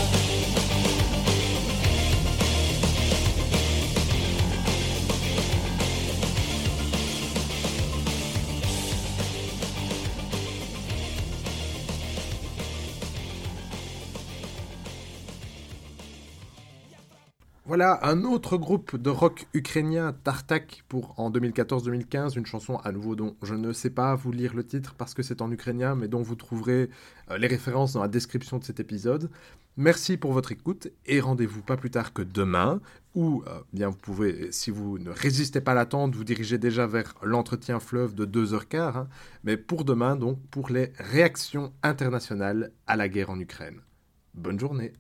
Voilà 17.69 17.99
un 18.07 18.23
autre 18.23 18.57
groupe 18.59 18.95
de 18.95 19.11
rock 19.11 19.49
ukrainien, 19.53 20.13
Tartak, 20.23 20.85
pour 20.87 21.19
en 21.19 21.33
2014-2015, 21.33 22.39
une 22.39 22.47
chanson 22.47 22.77
à 22.77 22.93
nouveau 22.93 23.17
dont 23.17 23.35
je 23.43 23.55
ne 23.55 23.73
sais 23.73 23.91
pas 23.91 24.15
vous 24.15 24.31
lire 24.31 24.55
le 24.55 24.65
titre 24.65 24.95
parce 24.95 25.15
que 25.15 25.25
c'est 25.25 25.43
en 25.43 25.51
ukrainien, 25.51 25.97
mais 25.97 26.07
dont 26.07 26.23
vous 26.23 26.37
trouverez 26.37 26.91
euh, 27.29 27.39
les 27.39 27.49
références 27.49 27.95
dans 27.95 28.03
la 28.03 28.07
description 28.07 28.59
de 28.59 28.65
cet 28.65 28.79
épisode. 28.79 29.31
Merci 29.77 30.17
pour 30.17 30.33
votre 30.33 30.53
écoute 30.53 30.87
et 31.07 31.19
rendez-vous 31.19 31.61
pas 31.61 31.77
plus 31.77 31.91
tard 31.91 32.13
que 32.13 32.23
demain, 32.23 32.81
où 33.17 33.43
euh, 33.49 33.59
bien 33.73 33.89
vous 33.89 33.97
pouvez, 33.97 34.53
si 34.53 34.71
vous 34.71 35.01
ne 35.01 35.11
résistez 35.11 35.61
pas 35.61 35.73
à 35.73 35.75
l'attente, 35.75 36.15
vous 36.15 36.23
diriger 36.23 36.59
déjà 36.59 36.87
vers 36.87 37.15
l'entretien 37.21 37.81
fleuve 37.81 38.15
de 38.15 38.27
2h15, 38.27 38.77
hein, 38.77 39.09
mais 39.43 39.57
pour 39.57 39.85
demain 39.85 40.15
donc 40.15 40.39
pour 40.53 40.71
les 40.71 40.93
réactions 41.01 41.73
internationales 41.83 42.71
à 42.87 42.95
la 42.95 43.09
guerre 43.09 43.31
en 43.31 43.41
Ukraine. 43.41 43.81
Bonne 44.35 44.61
journée 44.61 44.93